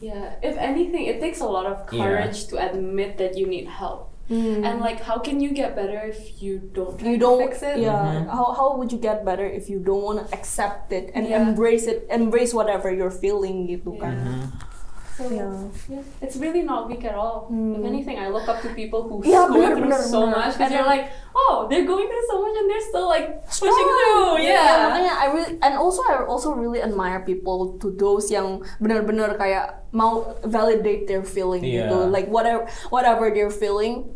[0.00, 0.40] Yeah.
[0.40, 2.00] If anything, it takes a lot of Yeah.
[2.00, 4.08] courage to admit that you need help.
[4.30, 4.64] Mm.
[4.64, 7.82] And like, how can you get better if you don't try you don't fix it?
[7.82, 8.30] yeah mm-hmm.
[8.30, 11.42] how, how would you get better if you don't want to accept it and Yeah.
[11.42, 14.69] embrace it embrace whatever you're feeling gitu kan mm-hmm.
[15.16, 15.52] So, Yeah.
[15.88, 17.48] yeah, it's really not weak at all.
[17.50, 20.32] If anything, I look up to people who Yeah, go bener, through bener, so bener.
[20.32, 23.26] much because And you're like, oh, they're going through so much and they're still like
[23.44, 23.84] pushing Strong.
[23.84, 24.32] through.
[24.40, 24.76] Yeah, Yeah.
[24.86, 29.84] makanya I really and also I also really admire people to those yang benar-benar kayak
[29.92, 31.90] mau validate their feeling Iya.
[31.90, 32.08] gitu.
[32.08, 34.08] Like whatever whatever they're feeling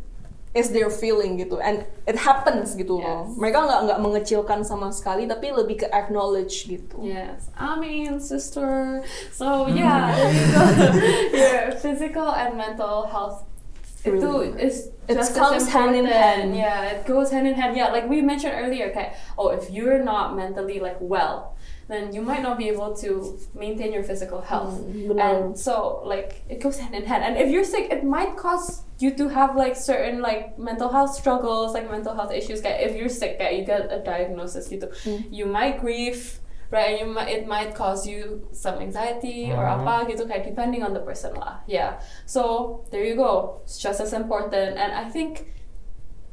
[0.55, 3.27] is their feeling gitu and it happens gitu loh.
[3.27, 3.35] Yes.
[3.35, 7.03] Mereka nggak nggak mengecilkan sama sekali tapi lebih ke acknowledge gitu.
[7.03, 9.03] Yes, I mean, sister.
[9.35, 10.63] So yeah, there you go.
[11.43, 13.43] Your physical and mental health.
[14.07, 14.77] Really Itu is
[15.09, 16.57] It just comes hand in hand.
[16.57, 17.77] Yeah, it goes hand in hand.
[17.77, 19.13] Yeah, like we mentioned earlier, okay.
[19.37, 21.57] Oh, if you're not mentally like well,
[21.89, 24.81] then you might not be able to maintain your physical health.
[24.81, 27.25] Mm, and so like it goes hand in hand.
[27.25, 31.15] And if you're sick, it might cause you do have like certain like mental health
[31.15, 32.61] struggles, like mental health issues.
[32.63, 34.87] Kayak if you're sick, kayak you get a diagnosis gitu,
[35.31, 36.41] you might grieve.
[36.73, 39.85] Right, and you might, it might cause you some anxiety or Mhm.
[39.87, 41.63] apa gitu kayak depending on the person lah.
[41.71, 42.03] Yeah.
[42.27, 43.63] So there you go.
[43.63, 45.55] It's just as important, and I think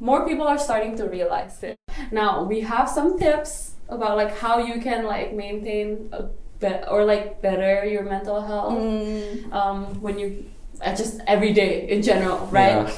[0.01, 1.77] more people are starting to realize it.
[2.09, 6.25] Now we have some tips about like how you can like maintain a
[6.57, 9.51] be- or like better your mental health Mm.
[9.53, 10.49] um, when you
[10.83, 12.87] uh, just every day in general, right?
[12.87, 12.97] Yeah.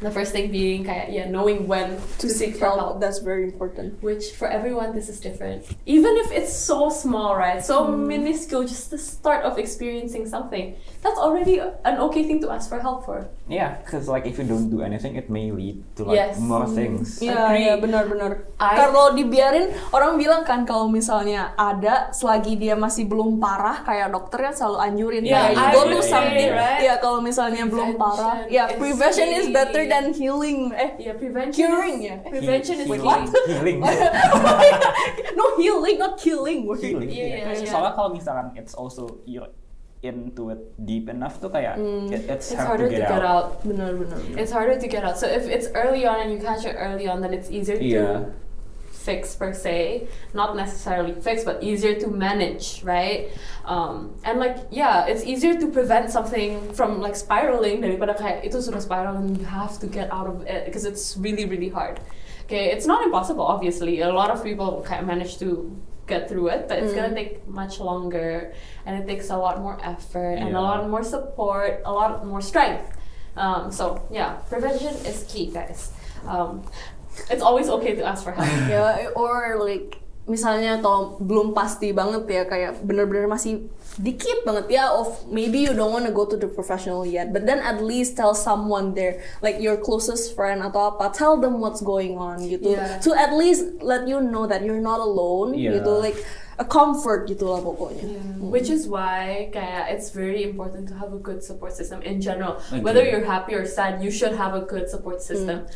[0.00, 3.00] The first thing being kayak yeah, knowing when to seek for help.
[3.02, 3.98] That's very important.
[4.00, 8.90] which for everyone this is different even if it's so small right so minuscule just
[8.90, 13.26] the start of experiencing something that's already an okay thing to ask for help for
[13.48, 16.36] Yeah, because like if you don't do anything, it may lead to like Yes.
[16.36, 17.16] more things.
[17.18, 17.64] Iya, Agree.
[17.64, 18.44] iya benar-benar.
[18.60, 24.12] I- Kalau dibiarin, orang bilang kan kalau misalnya ada selagi dia masih belum parah, kayak
[24.12, 26.50] dokter kan selalu anjurin Yeah, kayak go to say, something.
[26.52, 26.80] right?
[26.82, 30.68] Ya kalau misalnya belum parah, Prevention ya is prevention is better than healing.
[30.70, 32.16] Eh, yeah prevention Curing, ya?
[32.22, 33.24] prevention is healing.
[33.24, 33.48] key.
[33.48, 33.78] healing.
[35.40, 36.68] no healing, not killing.
[36.76, 37.08] healing.
[37.08, 37.64] Iya, iya, iya.
[37.64, 39.48] Soalnya kalau misalkan it's also you're
[40.02, 41.74] into it deep enough tuh kayak
[42.14, 43.58] it- it's, it's hard harder to get, out.
[43.66, 44.20] Benar-benar.
[44.38, 45.18] it's harder to get out.
[45.18, 47.98] So if it's early on and you catch it early on then it's easier Yeah.
[47.98, 48.10] to
[48.92, 50.06] fix per se.
[50.38, 53.32] Not necessarily fix but easier to manage right?
[53.66, 58.62] Um, and like yeah it's easier to prevent something from like spiraling daripada kayak itu
[58.62, 61.98] sudah spiral and you have to get out of it because it's really really hard.
[62.46, 62.70] Okay?
[62.70, 63.98] It's not impossible obviously.
[63.98, 65.72] A lot of people kind of manage to
[66.08, 68.56] get through it but it's gonna take much longer
[68.88, 70.64] and it takes a lot more effort and a Yeah.
[70.64, 72.88] lot more support a lot more strength.
[73.36, 75.92] Um, so yeah prevention is key guys.
[76.26, 76.64] Um,
[77.30, 78.48] it's always okay to ask for help.
[78.72, 84.94] Ya or like misalnya atau belum pasti banget ya kayak bener-bener masih dikit banget ya
[84.94, 88.14] of maybe you don't want to go to the professional yet but then at least
[88.14, 92.78] tell someone there like your closest friend atau apa tell them what's going on gitu
[92.78, 93.02] Yeah.
[93.02, 95.82] to at least let you know that you're not alone Yeah.
[95.82, 96.14] gitu like
[96.58, 101.20] a comfort gitu lah pokoknya Which is why kaya, it's very important to have a
[101.20, 102.62] good support system in general.
[102.70, 102.80] Agree.
[102.80, 105.66] Whether you're happy or sad, you should have a good support system.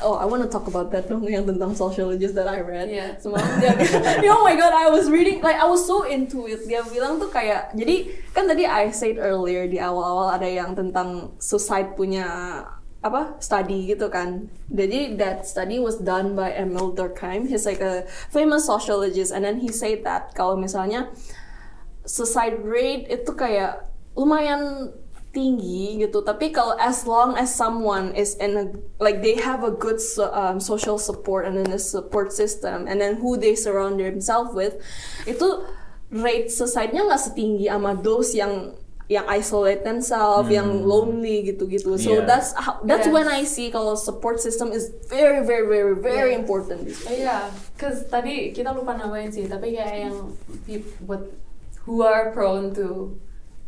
[0.00, 2.88] Oh, I want to talk about that dong yang tentang sociologist that I read.
[2.88, 3.18] Yeah.
[3.18, 3.76] Semalam dia,
[4.32, 6.64] oh my god, I was reading like I was so into it.
[6.64, 11.36] Dia bilang tuh kayak jadi kan tadi I said earlier di awal-awal ada yang tentang
[11.42, 12.24] suicide punya
[13.04, 14.48] apa study gitu kan.
[14.72, 17.44] Jadi that study was done by Emil Durkheim.
[17.44, 21.12] He's like a famous sociologist and then he said that kalau misalnya
[22.08, 24.88] suicide rate itu kayak lumayan
[25.34, 28.64] tinggi gitu tapi kalau as long as someone is in a
[29.02, 33.02] like they have a good so, um, social support and then a support system and
[33.02, 34.78] then who they surround themselves with
[35.26, 35.66] itu
[36.14, 42.00] rate suicide-nya nggak setinggi sama those yang yang isolate themselves, yang lonely gitu-gitu.
[42.00, 42.24] So Iya.
[42.24, 43.12] that's how, that's Yes.
[43.12, 46.40] when I see kalau support system is very very very very Yes.
[46.40, 46.88] important.
[47.04, 50.16] Oh, yeah, cause tadi kita lupa namain sih, tapi kayak yang
[51.04, 51.28] what
[51.84, 53.12] who are prone to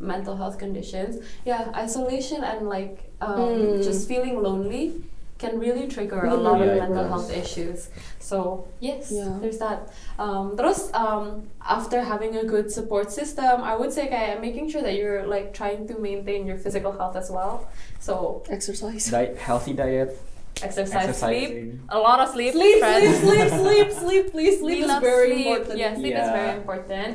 [0.01, 3.85] mental health conditions, yeah, isolation and like um, Mm.
[3.85, 5.05] just feeling lonely
[5.39, 7.11] can really trigger a lot of Yeah, it mental does.
[7.13, 7.89] health issues.
[8.19, 9.37] So yes, Yeah.
[9.41, 9.93] there's that.
[10.19, 14.81] Um, terus um, after having a good support system, I would say kayak making sure
[14.81, 17.69] that you're like trying to maintain your physical health as well.
[18.01, 19.11] So Exercise.
[19.13, 20.17] Diet, healthy diet,
[20.63, 23.21] exercise, sleep, a lot of sleep, Sleep, friends.
[23.21, 24.57] sleep, sleep, sleep, sleep, please.
[24.65, 25.47] Sleep We is very sleep.
[25.47, 25.77] important.
[25.79, 27.11] Yeah, sleep is very important.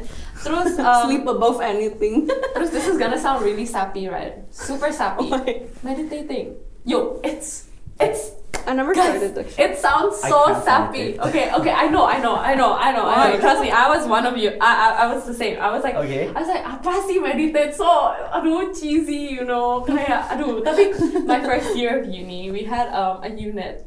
[0.45, 2.30] Terus, um, sleep above anything.
[2.53, 4.45] terus this is gonna sound really sappy, right?
[4.53, 5.26] Super sappy.
[5.34, 5.41] Oh
[5.82, 6.53] Meditating.
[6.86, 7.65] Yo, it's
[8.02, 8.32] it's
[8.68, 9.64] I never guys, tried it actually.
[9.64, 11.20] it sounds so sappy.
[11.20, 13.39] Okay, okay, I know, I know, I know, I know, I know.
[13.41, 14.54] Trust me, I was one of you.
[14.62, 15.58] I, I, I was the same.
[15.60, 16.30] I was like, Okay.
[16.30, 17.74] I was like, apa sih meditate?
[17.74, 17.86] So,
[18.32, 20.62] aduh, cheesy, you know, kayak, aduh.
[20.62, 20.93] Tapi
[21.26, 23.82] my first year of uni, we had um, a unit.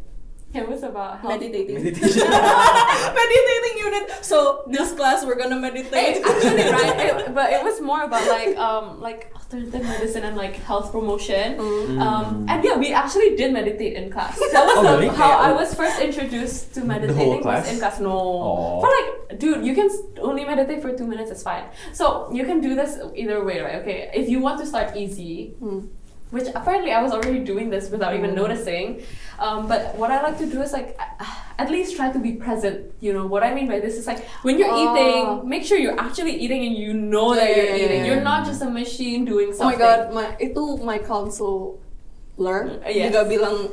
[0.55, 1.33] It was about health.
[1.41, 1.75] Meditating.
[1.83, 2.29] Meditation.
[3.21, 4.25] Meditating unit.
[4.25, 6.25] So this class we're gonna Hey, meditate.
[6.25, 6.97] actually, right?
[7.27, 11.59] It, but it was more about like um like alternative medicine and like health promotion.
[11.59, 12.01] Mm.
[12.01, 14.39] Um, and yeah, we actually did meditate in class.
[14.53, 15.09] That was Oh, the- really?
[15.17, 15.49] how Yeah.
[15.49, 17.65] I was first introduced to meditating class?
[17.67, 17.99] was in class.
[18.01, 18.81] No, Oh.
[18.81, 19.89] for like, dude, you can
[20.21, 21.31] only meditate for two minutes.
[21.31, 21.65] It's fine.
[21.93, 23.77] So you can do this either way, right?
[23.83, 25.81] Okay, if you want to start easy, Hmm.
[26.35, 28.41] Which apparently I was already doing this without even Mm.
[28.43, 28.87] noticing.
[29.39, 30.99] Um, but what I like to do is like
[31.63, 32.91] at least try to be present.
[33.01, 34.83] You know what I mean by this is like when you're Oh.
[34.83, 38.01] eating, make sure you're actually eating and you know that Yeah, you're yeah, eating.
[38.03, 38.09] yeah.
[38.11, 39.79] You're not just a machine doing something.
[39.79, 41.79] Oh my god, my itu my counselor
[42.35, 43.15] Uh, yes.
[43.15, 43.71] juga bilang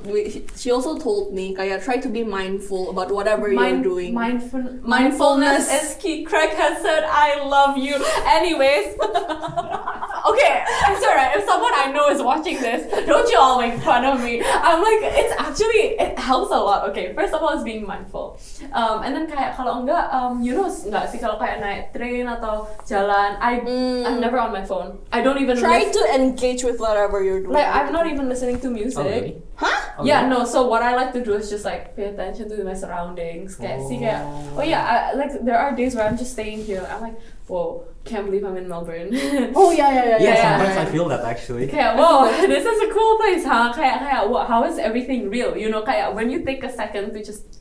[0.53, 4.13] she also told me kayak try to be mindful about whatever Mind- you're doing.
[4.13, 4.85] Mindful, Mindfulness.
[4.85, 6.21] mindfulness is key.
[6.21, 8.93] Craig has said, "I love you." Anyways,
[10.29, 10.53] okay,
[10.93, 11.33] it's alright.
[11.37, 14.41] If someone I know is watching this, don't you all make fun of me.
[14.45, 16.85] I'm like, it's actually it helps a lot.
[16.93, 18.37] Okay, first of all, it's being mindful,
[18.73, 22.29] um, and then kayak kalau enggak, um, you know nggak sih kalau kayak naik train
[22.29, 24.03] atau jalan, I Mm.
[24.05, 24.97] I'm never on my phone.
[25.13, 27.53] I don't even Try to engage with whatever you're doing.
[27.53, 28.99] like I'm not even listening to music.
[28.99, 29.41] Oh, really?
[29.55, 29.93] Huh?
[29.99, 30.43] Oh, yeah, no.
[30.45, 33.55] So what I like to do is just like pay attention to my surroundings.
[33.55, 34.59] Kayak see kayak, oh.
[34.59, 36.83] oh yeah, I, like there are days where I'm just staying here.
[36.89, 37.15] I'm like,
[37.47, 39.13] whoa, can't believe I'm in Melbourne.
[39.55, 40.17] Oh yeah, yeah, yeah.
[40.17, 40.57] Yeah, Yeah.
[40.57, 41.67] sometimes I feel that actually.
[41.67, 43.71] Kayak, whoa, this is a cool place, huh?
[43.71, 44.01] Kayak,
[44.49, 45.55] how is everything real?
[45.55, 47.60] You know, kayak when you take a second to just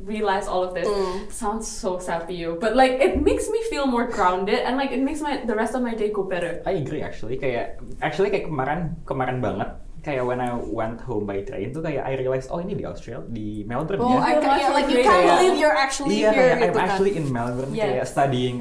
[0.00, 1.26] realize all of this, Mm.
[1.28, 4.90] sounds so sad to you, but like it makes me feel more grounded and like
[4.90, 6.62] it makes my the rest of my day go better.
[6.64, 11.42] I agree actually kayak actually kayak kemarin kemarin banget kayak when I went home by
[11.42, 14.22] train tuh kayak I realized oh ini di Australia di Melbourne Oh, ya.
[14.22, 16.86] I ca- yeah, like you can't believe you're actually Iya here kayak I'm gitu kan.
[16.86, 17.82] actually in Melbourne Yes.
[17.84, 18.56] kayak studying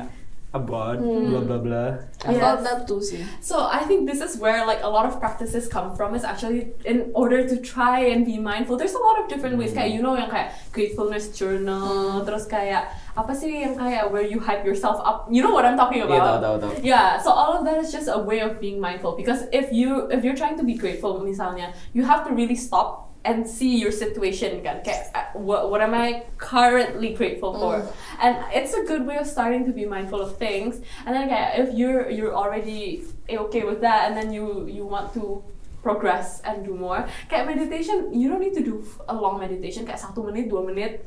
[0.57, 1.29] abroad hmm.
[1.29, 1.89] blah blah blah.
[2.25, 2.41] I Yes.
[2.41, 3.21] felt that too sih.
[3.39, 6.73] So I think this is where like a lot of practices come from is actually
[6.83, 8.75] in order to try and be mindful.
[8.75, 9.79] There's a lot of different ways hmm.
[9.85, 14.41] kayak you know yang kayak gratefulness journal, terus kayak apa sih yang kayak where you
[14.41, 15.29] hype yourself up.
[15.29, 16.21] You know what I'm talking Iya about?
[16.25, 16.71] tahu tahu tahu.
[16.85, 20.09] Yeah, so all of that is just a way of being mindful because if you
[20.09, 23.91] if you're trying to be grateful misalnya, you have to really stop and see your
[23.91, 24.79] situation kan.
[24.87, 27.83] Kayak uh, what what am I currently grateful for?
[28.23, 30.79] And it's a good way of starting to be mindful of things.
[31.03, 35.11] And then kayak if you're you're already okay with that and then you you want
[35.19, 35.43] to
[35.83, 37.03] progress and do more.
[37.27, 41.03] Kayak meditation, you don't need to do a long meditation kayak satu menit, dua menit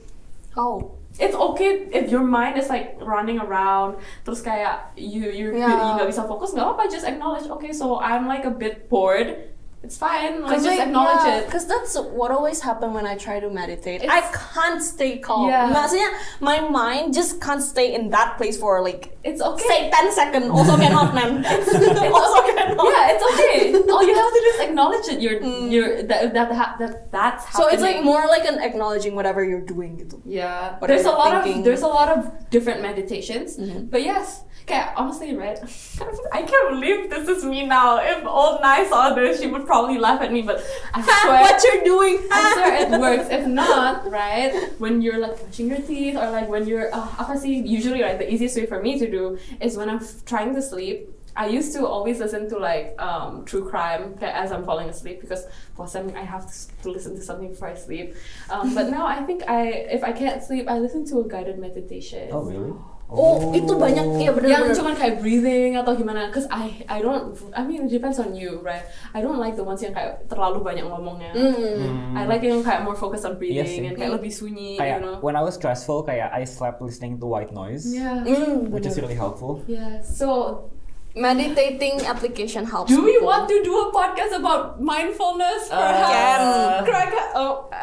[0.58, 0.98] Oh.
[1.18, 5.94] it's okay if your mind is like running around terus kayak you you you Yeah.
[5.98, 9.49] nggak bisa fokus nggak apa just acknowledge okay so I'm like a bit bored
[9.82, 13.16] it's fine like just like, acknowledge yeah, it Cause that's what always happen when I
[13.16, 14.02] try to meditate.
[14.04, 15.48] It's- I can't stay calm.
[15.48, 15.72] Yeah.
[15.72, 16.10] Maksudnya
[16.40, 20.46] my mind just can't stay in that place for like it's okay say 10 seconds.
[20.52, 21.40] Also cannot, man.
[22.12, 22.76] also cannot.
[22.92, 25.40] yeah it's okay all you have to do is acknowledge it you're
[25.72, 27.56] you're that that, that, that that's Mm.
[27.56, 30.20] So it's like more like an acknowledging whatever you're doing gitu.
[30.24, 31.60] Yeah, What there's a lot thinking?
[31.60, 33.88] of there's a lot of different meditations, Mhm.
[33.90, 34.92] but yes, okay.
[34.96, 35.58] Honestly, right?
[36.32, 37.98] I can't believe this is me now.
[37.98, 40.42] If old Nai saw this, she would probably laugh at me.
[40.42, 40.62] But
[40.94, 42.18] I swear, what you're doing?
[42.30, 43.28] I swear it works.
[43.30, 47.38] If not, right, when you're like brushing your teeth or like when you're uh, apa
[47.38, 50.54] sih, usually right, the easiest way for me to do is when I'm f- trying
[50.54, 51.16] to sleep.
[51.36, 55.20] I used to always listen to like um, true crime okay, as I'm falling asleep
[55.22, 55.46] because
[55.78, 58.18] for some I have to, to listen to something before I sleep.
[58.50, 61.62] Um, but now I think I if I can't sleep, I listen to a guided
[61.62, 62.34] meditation.
[62.34, 62.74] Oh really?
[63.10, 64.70] Oh, itu banyak Yang benar-benar.
[64.72, 66.30] cuman kayak breathing atau gimana?
[66.30, 68.86] Cause I I don't I mean it depends on you, right?
[69.10, 71.34] I don't like the ones yang kayak terlalu banyak ngomongnya.
[71.34, 72.14] Mm.
[72.14, 73.82] I like yang kayak more focused on breathing sih.
[73.82, 75.14] and kayak lebih sunyi, Kayak you know.
[75.20, 78.22] when I was stressful kayak I slept listening to white noise, Yeah.
[78.22, 79.10] Mm, which is benar.
[79.10, 79.58] really helpful.
[79.66, 79.98] Yeah.
[80.06, 80.70] So,
[81.14, 82.92] Meditating application helps.
[82.92, 83.26] do we people.
[83.26, 85.66] want to do a podcast about mindfulness?
[85.66, 86.86] Uh, Perhaps.
[86.86, 87.66] Craig, oh.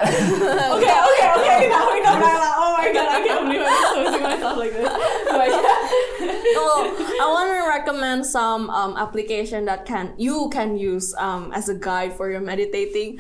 [0.80, 1.62] okay, okay, okay.
[1.68, 2.52] Now we know Nyla.
[2.56, 4.88] Oh my god, I can't believe I'm exposing myself like this.
[5.38, 6.56] But yeah.
[6.56, 6.82] well,
[7.20, 11.76] I want to recommend some um, application that can you can use um, as a
[11.76, 13.20] guide for your meditating.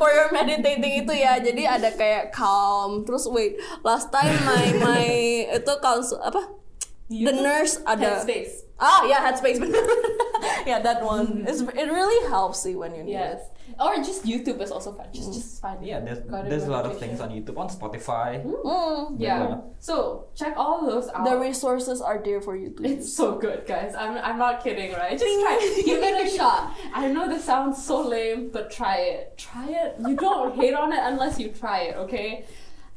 [0.00, 3.04] for your meditating itu ya, jadi ada kayak calm.
[3.04, 5.04] Terus wait, last time my my
[5.52, 6.65] itu counsel apa?
[7.08, 8.18] The nurse ada.
[8.22, 8.62] Headspace.
[8.78, 9.58] Ah, yeah, Headspace.
[10.66, 11.44] yeah, that one.
[11.48, 13.40] It's, it really helps you when you need Yes.
[13.80, 15.06] Or just YouTube is also fun.
[15.12, 18.40] Just just find Yeah, there's, there's a lot of things on YouTube, on Spotify.
[18.40, 18.46] it.
[18.46, 19.16] Mm.
[19.18, 19.48] Yeah.
[19.48, 19.60] Yeah.
[19.80, 21.24] So check all those out.
[21.26, 23.16] The resources are there for you to It's use.
[23.16, 23.94] so good, guys.
[23.94, 25.18] I'm, I'm not kidding, right?
[25.18, 25.84] Just try it.
[25.84, 26.72] Give it a shot.
[26.94, 29.36] I know this sounds so lame, but try it.
[29.36, 29.96] Try it.
[30.06, 32.44] You don't hate on it unless you try it, okay?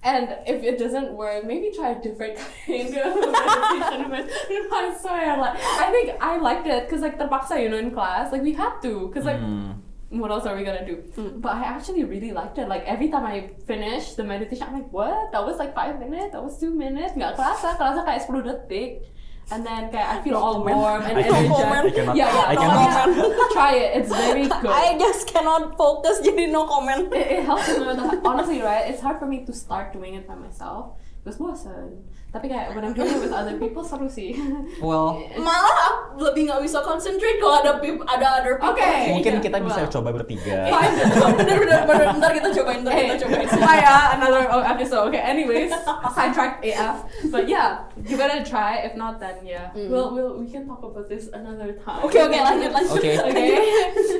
[0.01, 4.67] And if it doesn't work, maybe try a different kind of meditation.
[4.71, 7.77] But I swear, like I think I liked it because like the terpaksa, you know,
[7.77, 9.75] in class, like we had to, because like Hmm.
[10.09, 11.03] what else are we gonna do?
[11.43, 12.67] But I actually really liked it.
[12.67, 15.31] Like every time I finish the meditation, I'm like, what?
[15.35, 16.31] That was like five minutes.
[16.31, 17.13] That was two minutes.
[17.13, 19.03] Nggak kerasa, kerasa kayak 10 detik.
[19.51, 22.43] And then I feel all warm and cannot- yeah, yeah.
[22.47, 23.17] I no, cannot.
[23.17, 23.47] yeah.
[23.51, 23.97] Try it.
[23.97, 24.69] It's very good.
[24.69, 27.09] I just cannot focus, jadi no comment.
[27.13, 28.85] it, it helps me with the, honestly, right?
[28.89, 31.01] It's hard for me to start doing it by myself.
[31.23, 32.05] Because bosan.
[32.29, 34.37] Tapi kayak when I'm doing it with other people seru sih.
[34.85, 35.75] Well, Malah
[36.13, 38.77] aku lebih nggak bisa concentrate kalau ada peop- ada other people.
[38.77, 39.17] Okay.
[39.17, 39.93] mungkin Yeah, kita bisa well.
[39.97, 40.69] coba bertiga.
[41.41, 43.47] bener bener bener bentar kita cobain bentar Hey, kita cobain.
[43.57, 45.09] Maya, another oh, episode.
[45.09, 45.73] Okay, anyways,
[46.13, 46.97] sidetracked AF.
[47.33, 48.85] But yeah, give it a try.
[48.85, 52.05] If not, then yeah, we'll, we'll we can talk about this another time.
[52.05, 52.93] Oke oke lanjut lanjut.
[53.01, 53.17] Okay.
[53.29, 53.51] Okay.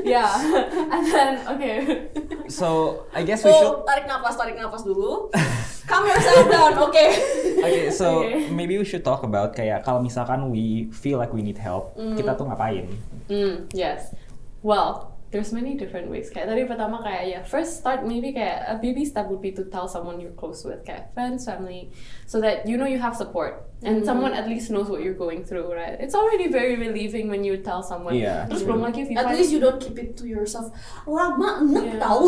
[0.06, 0.30] yeah,
[0.94, 1.78] and then okay.
[2.50, 3.70] So I guess we should.
[3.70, 5.30] So tarik nafas tarik nafas dulu.
[5.90, 6.78] Calm yourself down.
[6.78, 6.94] Oke.
[6.94, 8.48] Okay, so Okay.
[8.50, 12.32] maybe we should talk about kayak kalau misalkan we feel like we need help, kita
[12.34, 12.88] tuh ngapain?
[13.28, 14.16] Mm, yes.
[14.64, 16.32] Well, there's many different ways.
[16.32, 19.68] Kayak tadi pertama kayak ya first start maybe kayak a baby step would be to
[19.68, 21.92] tell someone you're close with, kayak friends, family,
[22.30, 24.06] so that you know you have support and mm-hmm.
[24.06, 25.98] someone at least knows what you're going through, right?
[26.00, 28.14] It's already very relieving when you tell someone.
[28.14, 28.78] Yeah, Terus true.
[28.78, 30.70] belum lagi if you At find- least you don't keep it to yourself.
[31.10, 32.06] Lama enak Yeah.
[32.06, 32.22] tau.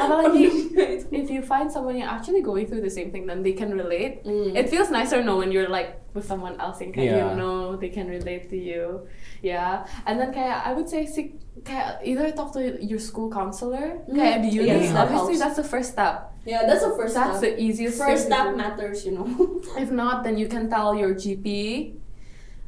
[0.00, 0.72] Apalagi
[1.12, 4.24] if you find someone you're actually going through the same thing, then they can relate.
[4.24, 4.56] Mm.
[4.56, 7.28] It feels nicer no when you're like with someone else and kayak Yeah.
[7.28, 9.04] you know they can relate to you.
[9.44, 9.84] Yeah.
[10.08, 14.48] And then kayak I would say si- kayak either talk to your school counselor, kayak
[14.48, 14.88] the uni.
[14.88, 15.44] Yes, that Obviously helps.
[15.44, 16.31] that's the first step.
[16.44, 17.56] Yeah, that's the first That's step.
[17.56, 19.62] the easiest First step matters, you know.
[19.78, 21.94] If not, then you can tell your GP,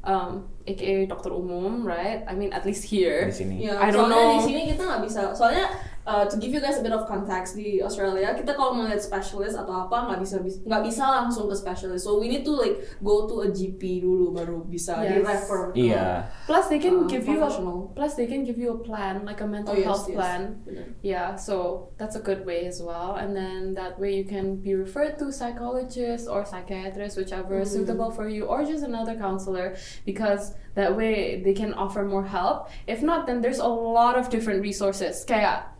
[0.05, 2.25] um, aka dokter umum, right?
[2.25, 3.29] I mean, at least here.
[3.29, 3.57] di sini.
[3.69, 4.37] Ya, I don't soalnya know.
[4.37, 5.23] di sini kita nggak bisa.
[5.37, 5.69] Soalnya
[6.05, 9.01] uh, to give you guys a bit of context di Australia, kita kalau mau lihat
[9.01, 12.09] specialist atau apa nggak bisa bis- nggak bisa langsung ke specialist.
[12.09, 15.77] So we need to like go to a GP dulu baru bisa di refer.
[15.77, 16.25] ke- Iya.
[16.49, 17.93] Plus, they can Uh, give you a professional.
[17.93, 20.17] plus they can give you a plan, like a mental Oh, yes, health yes.
[20.17, 20.41] plan.
[20.65, 20.87] Benar.
[21.05, 23.21] Yeah, so that's a good way as well.
[23.21, 28.09] And then that way you can be referred to psychologist or psychiatrist, whichever is suitable
[28.09, 29.77] for you, or just another counselor,
[30.09, 32.69] because that way they can offer more help.
[32.87, 35.25] If not, then there's a lot of different resources.
[35.25, 35.71] Kayak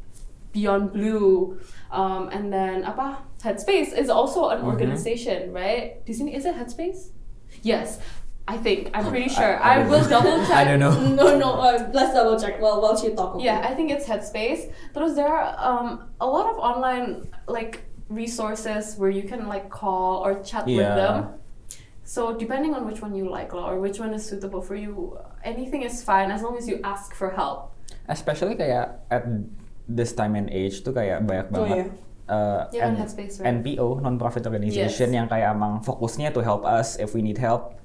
[0.53, 1.59] Beyond Blue,
[1.91, 5.99] um, and then apa Headspace is also an organization, right?
[6.07, 7.11] Di sini is it Headspace?
[7.67, 7.99] Yes,
[8.47, 9.59] I think I'm pretty sure.
[9.59, 10.15] I- I I, will know.
[10.15, 10.55] double check.
[10.55, 10.95] I don't know.
[11.19, 11.59] No, no.
[11.59, 13.43] Uh, let's double check while while she talk.
[13.43, 14.71] Yeah, I think it's Headspace.
[14.95, 20.23] Terus there are um, a lot of online like resources where you can like call
[20.23, 21.35] or chat with them.
[22.05, 25.17] So depending on which one you like lah, or which one is suitable for you,
[25.43, 27.73] anything is fine as long as you ask for help.
[28.09, 29.25] Especially kayak at
[29.89, 31.89] this time and age tuh kayak banyak Oh, banget
[32.29, 33.57] uh, Yeah, N- Headspace, right?
[33.61, 35.17] NPO non-profit organization Yes.
[35.17, 37.77] yang kayak emang fokusnya to help us if we need help.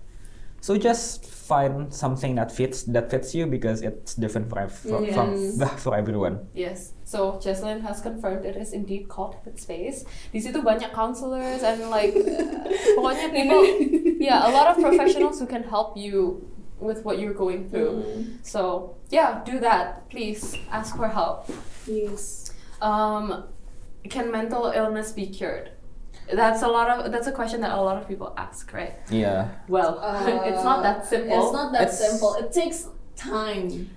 [0.59, 5.01] So just find something that fits that fits you because it's different for ev- for,
[5.09, 5.81] from Yes.
[5.83, 6.45] for everyone.
[6.53, 6.93] Yes.
[7.03, 10.05] So Jesslyn has confirmed it is indeed called Headspace.
[10.29, 12.69] Di situ banyak counselors and like uh,
[13.01, 13.61] pokoknya people,
[14.21, 16.45] yeah, a lot of professionals who can help you
[16.77, 18.05] with what you're going through.
[18.45, 20.05] So yeah, do that.
[20.13, 21.49] Please ask for help.
[21.89, 22.53] Yes.
[22.79, 23.49] Um,
[24.07, 25.73] can mental illness be cured?
[26.33, 28.93] That's a lot of that's a question that a lot of people ask, right?
[29.09, 29.49] Yeah.
[29.67, 29.97] Well,
[30.45, 31.33] it's not that simple.
[31.33, 32.35] Uh, It's not that It's- simple.
[32.37, 33.89] It takes time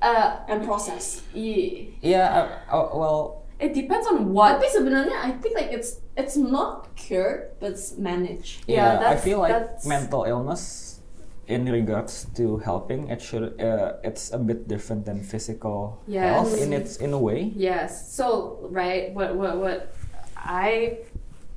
[0.00, 1.20] Uh, and process.
[1.36, 1.92] yeah.
[2.00, 2.48] Yeah.
[2.72, 3.20] Uh, uh, well,
[3.60, 4.56] It depends on what.
[4.56, 8.64] Tapi sebenarnya I think like it's it's not cured but it's managed.
[8.64, 9.12] Yeah, yeah.
[9.12, 10.96] I feel like that's- mental illness,
[11.44, 16.64] in regards to helping, it should uh, it's a bit different than physical health Yes.
[16.64, 17.52] in its in a way.
[17.52, 18.08] Yes.
[18.16, 19.92] So right, what what what
[20.40, 21.04] I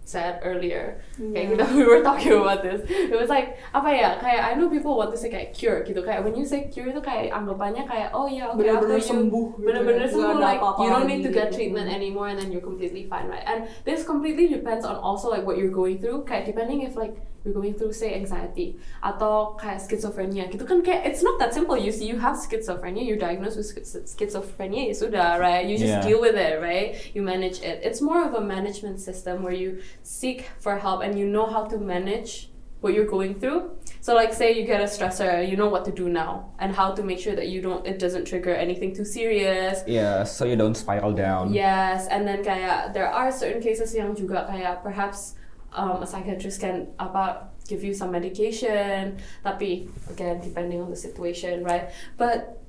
[0.03, 2.83] said earlier, kayak kita we were talking about this.
[2.87, 4.09] It was like apa ya?
[4.19, 6.03] Kayak I know people want to say kayak cure gitu.
[6.03, 9.09] Kayak when you say cure itu kayak anggapannya kayak oh ya oke Bener-bener after you
[9.09, 10.11] sembuh bener-bener ya.
[10.11, 11.55] sembuh like apa-apa you don't need to get gitu.
[11.57, 13.43] treatment anymore and then you're completely fine right.
[13.47, 16.27] And this completely depends on also like what you're going through.
[16.27, 21.03] Kayak depending if like you're going through say anxiety atau kayak schizophrenia gitu kan kayak
[21.03, 21.75] it's not that simple.
[21.75, 23.67] You see you have schizophrenia you're diagnosed with
[24.07, 25.67] schizophrenia ya sudah right?
[25.67, 26.07] You just Yeah.
[26.07, 26.95] deal with it right?
[27.11, 27.83] You manage it.
[27.83, 31.67] It's more of a management system where you seek for help and you know how
[31.67, 32.47] to manage
[32.79, 33.75] what you're going through.
[34.03, 36.91] So like say you get a stressor you know what to do now and how
[36.95, 39.83] to make sure that you don't it doesn't trigger anything too serious.
[39.87, 41.51] Yeah, so you don't spiral down.
[41.55, 45.35] Yes, and then kayak there are certain cases yang juga kayak perhaps
[45.73, 51.63] um, a psychiatrist can apa give you some medication, tapi again depending on the situation,
[51.63, 51.89] right?
[52.17, 52.59] But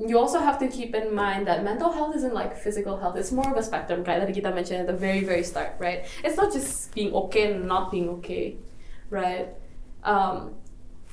[0.00, 3.16] you also have to keep in mind that mental health isn't like physical health.
[3.16, 4.20] It's more of a spectrum, right?
[4.20, 6.04] That kita mentioned at the very very start, right?
[6.24, 8.56] It's not just being okay and not being okay,
[9.10, 9.48] right?
[10.02, 10.56] Um,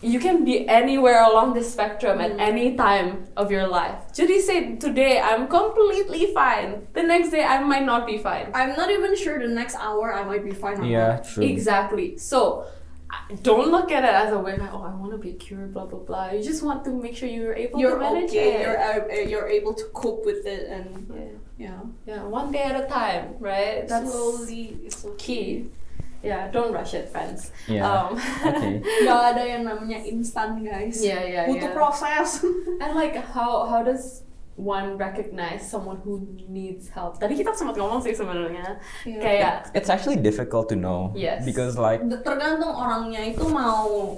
[0.02, 4.14] you can be anywhere along the spectrum at any time of your life.
[4.14, 6.88] Judy said today I'm completely fine.
[6.94, 8.52] The next day I might not be fine.
[8.54, 10.80] I'm not even sure the next hour I might be fine.
[10.82, 11.28] or Yeah, not.
[11.28, 11.44] true.
[11.44, 12.18] Exactly.
[12.18, 12.66] So
[13.42, 15.86] don't look at it as a way like, oh, I want to be cured, blah
[15.86, 16.30] blah blah.
[16.32, 18.56] You just want to make sure you're able You're to manage okay.
[18.56, 18.62] it.
[18.62, 20.88] You're uh, you're able to cope with it and
[21.58, 21.66] yeah.
[21.66, 21.80] yeah.
[22.06, 23.88] yeah, one day at a time, right?
[23.88, 25.16] That's Slowly, it's okay.
[25.18, 25.70] key.
[26.24, 27.52] Yeah, don't rush it, friends.
[27.68, 27.86] Yeah.
[27.86, 28.18] Um,
[28.50, 28.82] Okay.
[29.06, 30.98] Gak ada yang namanya instan guys.
[31.02, 31.78] Yeah, yeah, Butuh yeah.
[31.78, 32.42] proses.
[32.82, 34.26] And like how how does
[34.58, 37.22] one recognize someone who needs help?
[37.22, 38.82] Tadi kita sempat ngomong sih sebenarnya.
[39.06, 39.22] Iya.
[39.22, 41.14] Kayak It's actually difficult to know.
[41.14, 41.46] Yes.
[41.46, 44.18] Because like Tergantung orangnya itu mau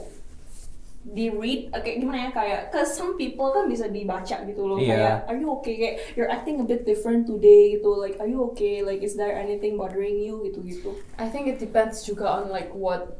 [1.09, 4.93] di read kayak gimana ya kayak cause some people kan bisa dibaca gitu loh Iya.
[4.93, 8.37] kayak are you okay kayak you're acting a bit different today gitu like are you
[8.53, 12.53] okay like is there anything bothering you gitu gitu I think it depends juga on
[12.53, 13.17] like what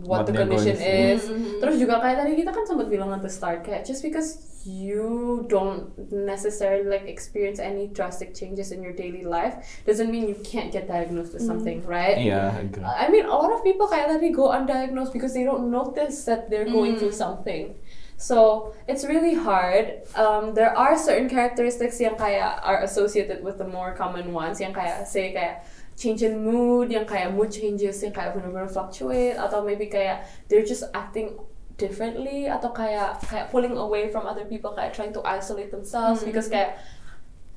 [0.00, 1.28] what, What the condition is.
[1.28, 1.60] Mhm.
[1.60, 5.46] Terus juga kayak tadi kita kan sempat bilang at the start kayak just because you
[5.48, 10.72] don't necessarily like experience any drastic changes in your daily life doesn't mean you can't
[10.72, 12.20] get diagnosed with something, right?
[12.20, 12.54] Yeah,
[12.84, 13.06] I.
[13.06, 16.50] I mean, a lot of people kayak tadi go undiagnosed because they don't notice that
[16.50, 17.74] they're going through something.
[18.22, 20.06] So it's really hard.
[20.14, 24.70] Um, there are certain characteristics yang kayak are associated with the more common ones yang
[24.70, 25.66] kayak say kayak
[25.98, 30.62] change in mood, yang kayak mood changes yang kayak benar-benar fluctuate atau maybe kayak they're
[30.62, 31.34] just acting
[31.82, 36.30] differently atau kayak kayak pulling away from other people kayak trying to isolate themselves hmm.
[36.30, 36.78] because kayak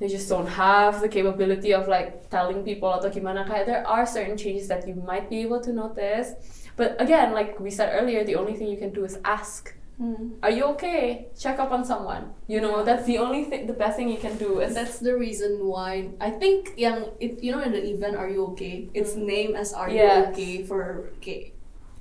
[0.02, 3.46] they just don't have the capability of like telling people atau gimana.
[3.46, 6.34] Kayak there are certain changes that you might be able to notice.
[6.74, 9.78] But again like we said earlier the only thing you can do is ask.
[9.96, 10.36] Hmm.
[10.44, 11.32] Are you okay?
[11.40, 12.36] Check up on someone.
[12.52, 15.16] You know that's the only thing the best thing you can do is That's the
[15.16, 18.92] reason why I think yang it, you know in the event Are You Okay?
[18.92, 19.24] It's hmm.
[19.24, 20.04] named as Are You
[20.36, 21.55] Okay for okay.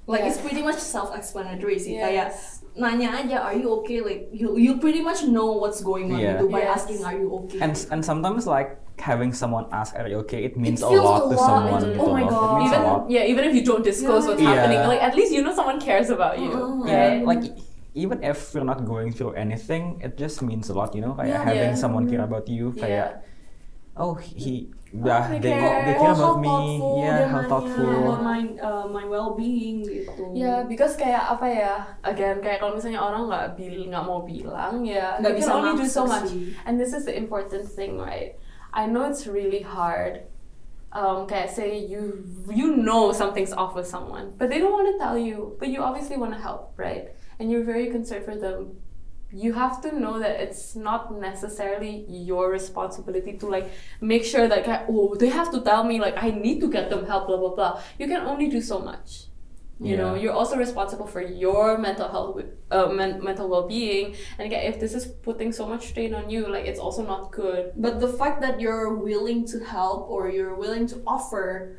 [0.05, 1.97] Like it's pretty much self-explanatory sih.
[1.97, 2.61] Kayak Yes.
[2.75, 4.03] nanya aja Are you okay?
[4.03, 6.37] Like you you pretty much know what's going on Yeah.
[6.37, 6.85] gitu by Yes.
[6.85, 7.63] asking Are you okay?
[7.63, 11.35] and and sometimes like having someone ask are you okay it means a lot a
[11.35, 12.23] to someone It's- oh my.
[12.23, 12.31] God.
[12.31, 14.55] it means even a lot yeah even if you don't disclose what's Yeah.
[14.55, 16.87] happening like at least you know someone cares about you Mm.
[16.87, 17.23] yeah right?
[17.27, 17.43] like
[17.95, 21.31] even if you're not going through anything it just means a lot you know kayak
[21.31, 21.43] Yeah.
[21.43, 21.79] having Yeah.
[21.79, 23.23] someone care about you kayak
[23.97, 25.85] oh he yeah they they, care.
[25.87, 29.83] they oh, care how about me thoughtful yeah how thoughtful about my uh, my well-being
[29.83, 30.35] gitu.
[30.35, 31.75] Ya, because kayak apa ya?
[32.07, 35.59] Again, kayak kalau misalnya orang nggak bil nggak mau bilang, ya Nggak you bisa can
[35.59, 36.31] only do so much.
[36.31, 36.55] sih.
[36.63, 38.39] And this is the important thing, right?
[38.71, 40.27] I know it's really hard.
[40.95, 44.97] Um, kayak say you you know something's off with someone, but they don't want to
[44.99, 45.59] tell you.
[45.59, 47.11] But you obviously want to help, right?
[47.43, 48.79] And you're very concerned for them.
[49.35, 53.67] You have to know that it's not necessarily your responsibility to like
[53.99, 56.87] make sure that kayak, oh they have to tell me like I need to get
[56.87, 57.73] them help blah blah blah.
[57.99, 59.27] You can only do so much.
[59.83, 62.39] You know, you're also responsible for your mental health,
[62.71, 64.15] uh, men- mental well-being.
[64.39, 67.35] And again, if this is putting so much strain on you, like it's also not
[67.35, 67.75] good.
[67.75, 71.75] But the fact that you're willing to help or you're willing to offer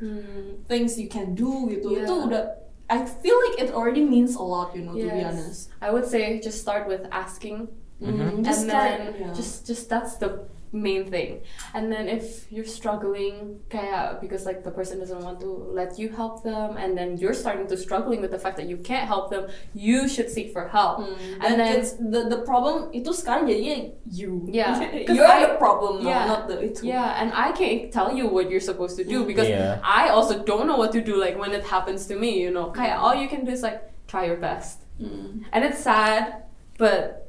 [0.68, 2.04] things you can do gitu Yeah.
[2.04, 2.44] itu udah
[2.88, 5.70] I feel like it already means a lot, you know, to be honest.
[5.80, 7.68] I would say just start with asking,
[8.02, 9.32] Mm, just and start, then yeah.
[9.32, 10.46] just just that's the
[10.76, 11.40] main thing.
[11.72, 16.08] And then if you're struggling, kaya because like the person doesn't want to let you
[16.12, 19.30] help them, and then you're starting to struggling with the fact that you can't help
[19.32, 21.00] them, you should seek for help.
[21.40, 24.44] And And then it's the the problem itu sekarang jadinya you.
[24.52, 24.76] Yeah,
[25.08, 26.24] you're I- the problem now, yeah.
[26.28, 26.84] not the itu.
[26.84, 29.80] Yeah, and I can't tell you what you're supposed to do because Yeah.
[29.80, 32.70] I also don't know what to do like when it happens to me, you know.
[32.70, 34.84] Kaya all you can do is like try your best.
[35.00, 35.44] Mm.
[35.52, 36.44] And it's sad,
[36.78, 37.25] but mm,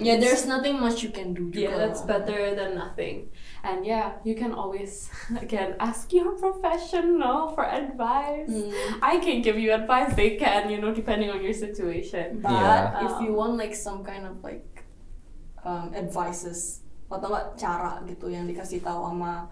[0.00, 1.50] Yeah, there's nothing much you can do.
[1.52, 3.28] yeah, that's better than nothing.
[3.60, 8.48] And yeah, you can always again ask your professional for advice.
[8.48, 8.72] Mm.
[9.02, 12.40] I can't give you advice, they can, you know, depending on your situation.
[12.40, 13.04] But Yeah.
[13.04, 14.86] if you Um, want like some kind of like
[15.60, 16.80] um, advices
[17.12, 19.50] atau nggak cara gitu yang dikasih tahu sama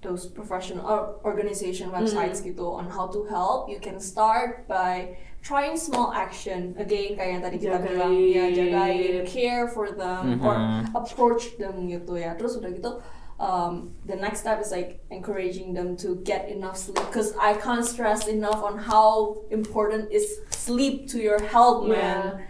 [0.00, 5.80] those professional or organization websites gitu on how to help, you can start by trying
[5.80, 6.76] small action.
[6.76, 9.24] Again, kayak yang tadi kita bilang, ya jagain, Jagain.
[9.24, 10.92] care for them or Mhm.
[10.92, 12.36] approach them gitu ya.
[12.36, 13.00] Terus udah gitu.
[13.40, 17.86] Um, the next step is like encouraging them to get enough sleep because I can't
[17.86, 22.44] stress enough on how important is sleep to your health, man.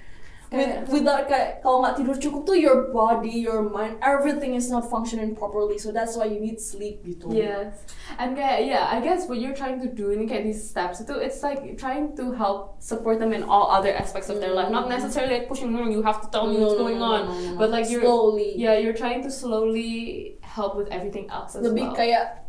[0.49, 4.89] With, without kayak kalau nggak tidur cukup tuh your body, your mind, everything is not
[4.89, 5.77] functioning properly.
[5.77, 7.29] So that's why you need sleep gitu.
[7.29, 7.85] Yes,
[8.17, 11.13] and kayak yeah, I guess what you're trying to do in kayak these steps itu
[11.21, 14.89] it's like trying to help support them in all other aspects of their life, not
[14.89, 14.97] mm.
[14.97, 15.93] necessarily like pushing them.
[15.93, 17.61] You have to tell me No, what's going no, on, no, no.
[17.61, 18.57] but like you're slowly.
[18.57, 21.97] yeah, you're trying to slowly help with everything else as Lebih well.
[22.01, 22.48] kayak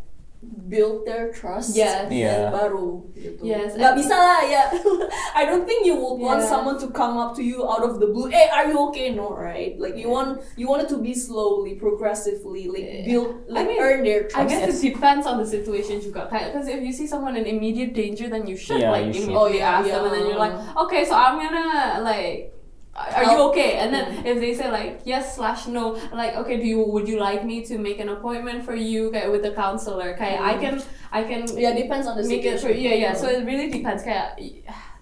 [0.69, 1.75] build their trust.
[1.75, 2.07] Yes.
[2.07, 2.47] Yeah.
[2.47, 3.43] Dan baru gitu.
[3.43, 4.63] Yes, Nggak bisa lah ya.
[5.39, 6.47] I don't think you would want Yeah.
[6.47, 8.31] someone to come up to you out of the blue.
[8.31, 9.11] Hey, are you okay?
[9.11, 9.75] No, right?
[9.75, 14.07] Like you want you want it to be slowly, progressively, like build, like mean, earn
[14.07, 14.37] their trust.
[14.39, 14.55] I trust.
[14.55, 16.31] guess it depends on the situation juga.
[16.31, 19.35] Because if you see someone in immediate danger, then you should Yeah, like you should.
[19.35, 20.55] immediately Oh, yeah, ask them, and then you're like,
[20.87, 22.55] okay, so I'm gonna like.
[22.99, 23.79] Are you okay?
[23.79, 27.19] And then if they say like yes slash no, like okay, do you would you
[27.19, 30.15] like me to make an appointment for you kayak, with the counselor?
[30.19, 30.75] Kayak I can
[31.11, 32.83] I can Yeah, depends on the make it for situation.
[32.83, 33.13] yeah yeah.
[33.15, 34.03] So it really depends.
[34.03, 34.35] Kayak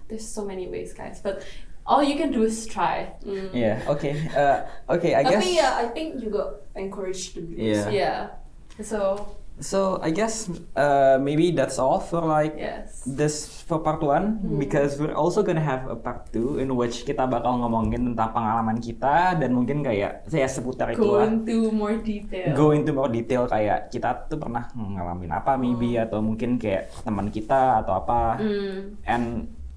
[0.06, 1.42] there's so many ways, guys, but
[1.84, 3.12] all you can do is try.
[3.24, 3.50] Mm.
[3.52, 7.50] yeah okay uh, okay I guess Tapi ya, I think juga encourage them.
[7.56, 7.90] Yeah.
[7.90, 8.20] Yeah.
[8.78, 9.26] So
[9.58, 13.02] so I guess uh, maybe that's all for like yes.
[13.04, 17.26] this for part one because we're also gonna have a part two in which kita
[17.26, 22.54] bakal ngomongin tentang pengalaman kita dan mungkin kayak saya seputar itu Go into more detail.
[22.54, 27.28] go into more detail kayak kita tuh pernah ngalamin apa maybe atau mungkin kayak teman
[27.28, 28.94] kita atau apa Mm.
[29.04, 29.24] and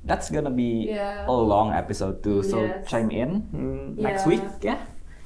[0.06, 1.26] that's gonna be Yeah.
[1.26, 2.86] a long episode too so Yes.
[2.86, 4.30] chime in mm, next Yeah.
[4.30, 4.78] week ya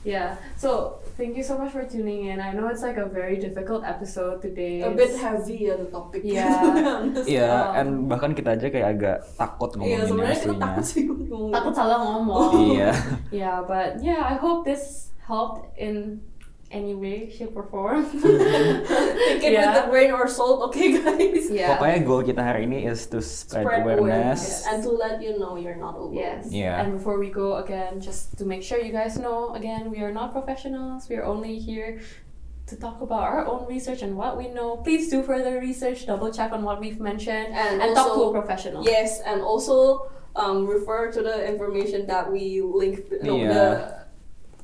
[0.06, 0.38] Yeah.
[0.54, 2.40] So thank you so much for tuning in.
[2.40, 4.82] I know it's like a very difficult episode today.
[4.84, 6.22] A bit heavy ya the topic.
[6.24, 6.62] Yeah.
[7.26, 11.02] Iya, Um, and bahkan kita aja kayak agak takut Iya ngomongin sebenarnya kita takut sih
[11.08, 11.50] ngomong.
[11.56, 12.52] Takut salah ngomong.
[12.76, 12.92] Iya.
[13.44, 16.22] Yeah, but yeah, I hope this helped in
[16.76, 18.04] any way, shape, or form.
[18.12, 19.80] Take it with Yeah.
[19.80, 21.48] the grain or salt, okay guys?
[21.50, 21.80] yeah.
[21.80, 24.68] Pokoknya goal kita hari ini is to spread, Spread awareness.
[24.68, 26.14] and to let you know you're not alone.
[26.20, 26.52] Yes.
[26.52, 26.84] Yeah.
[26.84, 30.12] And before we go again, just to make sure you guys know, again, we are
[30.12, 31.08] not professionals.
[31.08, 32.04] We are only here
[32.68, 34.82] to talk about our own research and what we know.
[34.84, 38.84] Please do further research, double check on what we've mentioned, And talk to a professional.
[38.84, 43.06] Yes, and also um, refer to the information that we link.
[43.24, 43.54] No, Yeah.
[43.54, 43.68] the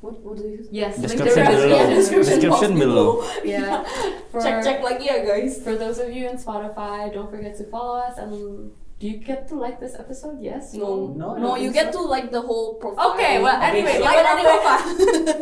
[0.02, 0.60] what what do you?
[0.70, 0.98] Yes.
[0.98, 1.70] Description the below.
[1.70, 2.34] Yeah, description.
[2.42, 3.08] Description box below.
[3.46, 3.86] Yeah.
[4.34, 5.62] For, check check lagi ya guys.
[5.62, 8.74] For those of you in Spotify, don't forget to follow us and.
[9.02, 10.38] Do you get to like this episode?
[10.38, 10.78] Yes.
[10.78, 13.18] No, No, no, you get to like the whole profile.
[13.18, 14.54] Okay, well, anyway, like like on anyway.
[14.62, 14.82] profile.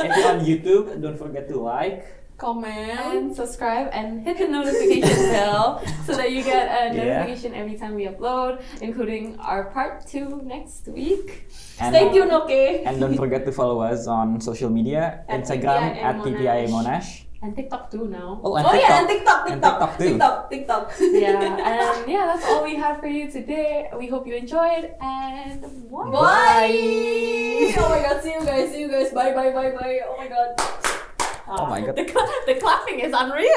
[0.01, 2.09] If you're on YouTube, don't forget to like.
[2.41, 2.97] Comment.
[3.12, 7.20] and subscribe and hit the notification bell so that you get a Yeah.
[7.20, 11.45] notification every time we upload, including our part two next week.
[11.78, 12.82] And, Stay tuned, okay?
[12.88, 17.09] And don't forget to follow us on social media, At Instagram TPI at TPI Monash.
[17.43, 18.41] And TikTok too now.
[18.45, 18.88] Oh, and oh TikTok.
[18.88, 20.09] yeah, and TikTok, And TikTok, TikTok too.
[20.12, 20.84] TikTok, TikTok.
[21.24, 23.88] yeah, and yeah, that's all we have for you today.
[23.97, 26.05] We hope you enjoyed and bye.
[26.12, 27.72] Bye.
[27.80, 29.09] Oh my god, see you guys, see you guys.
[29.12, 30.01] Bye, bye, bye, bye.
[30.05, 30.99] Oh my god.
[31.51, 31.96] Oh my God.
[31.96, 33.51] The, cla- the clapping is unreal.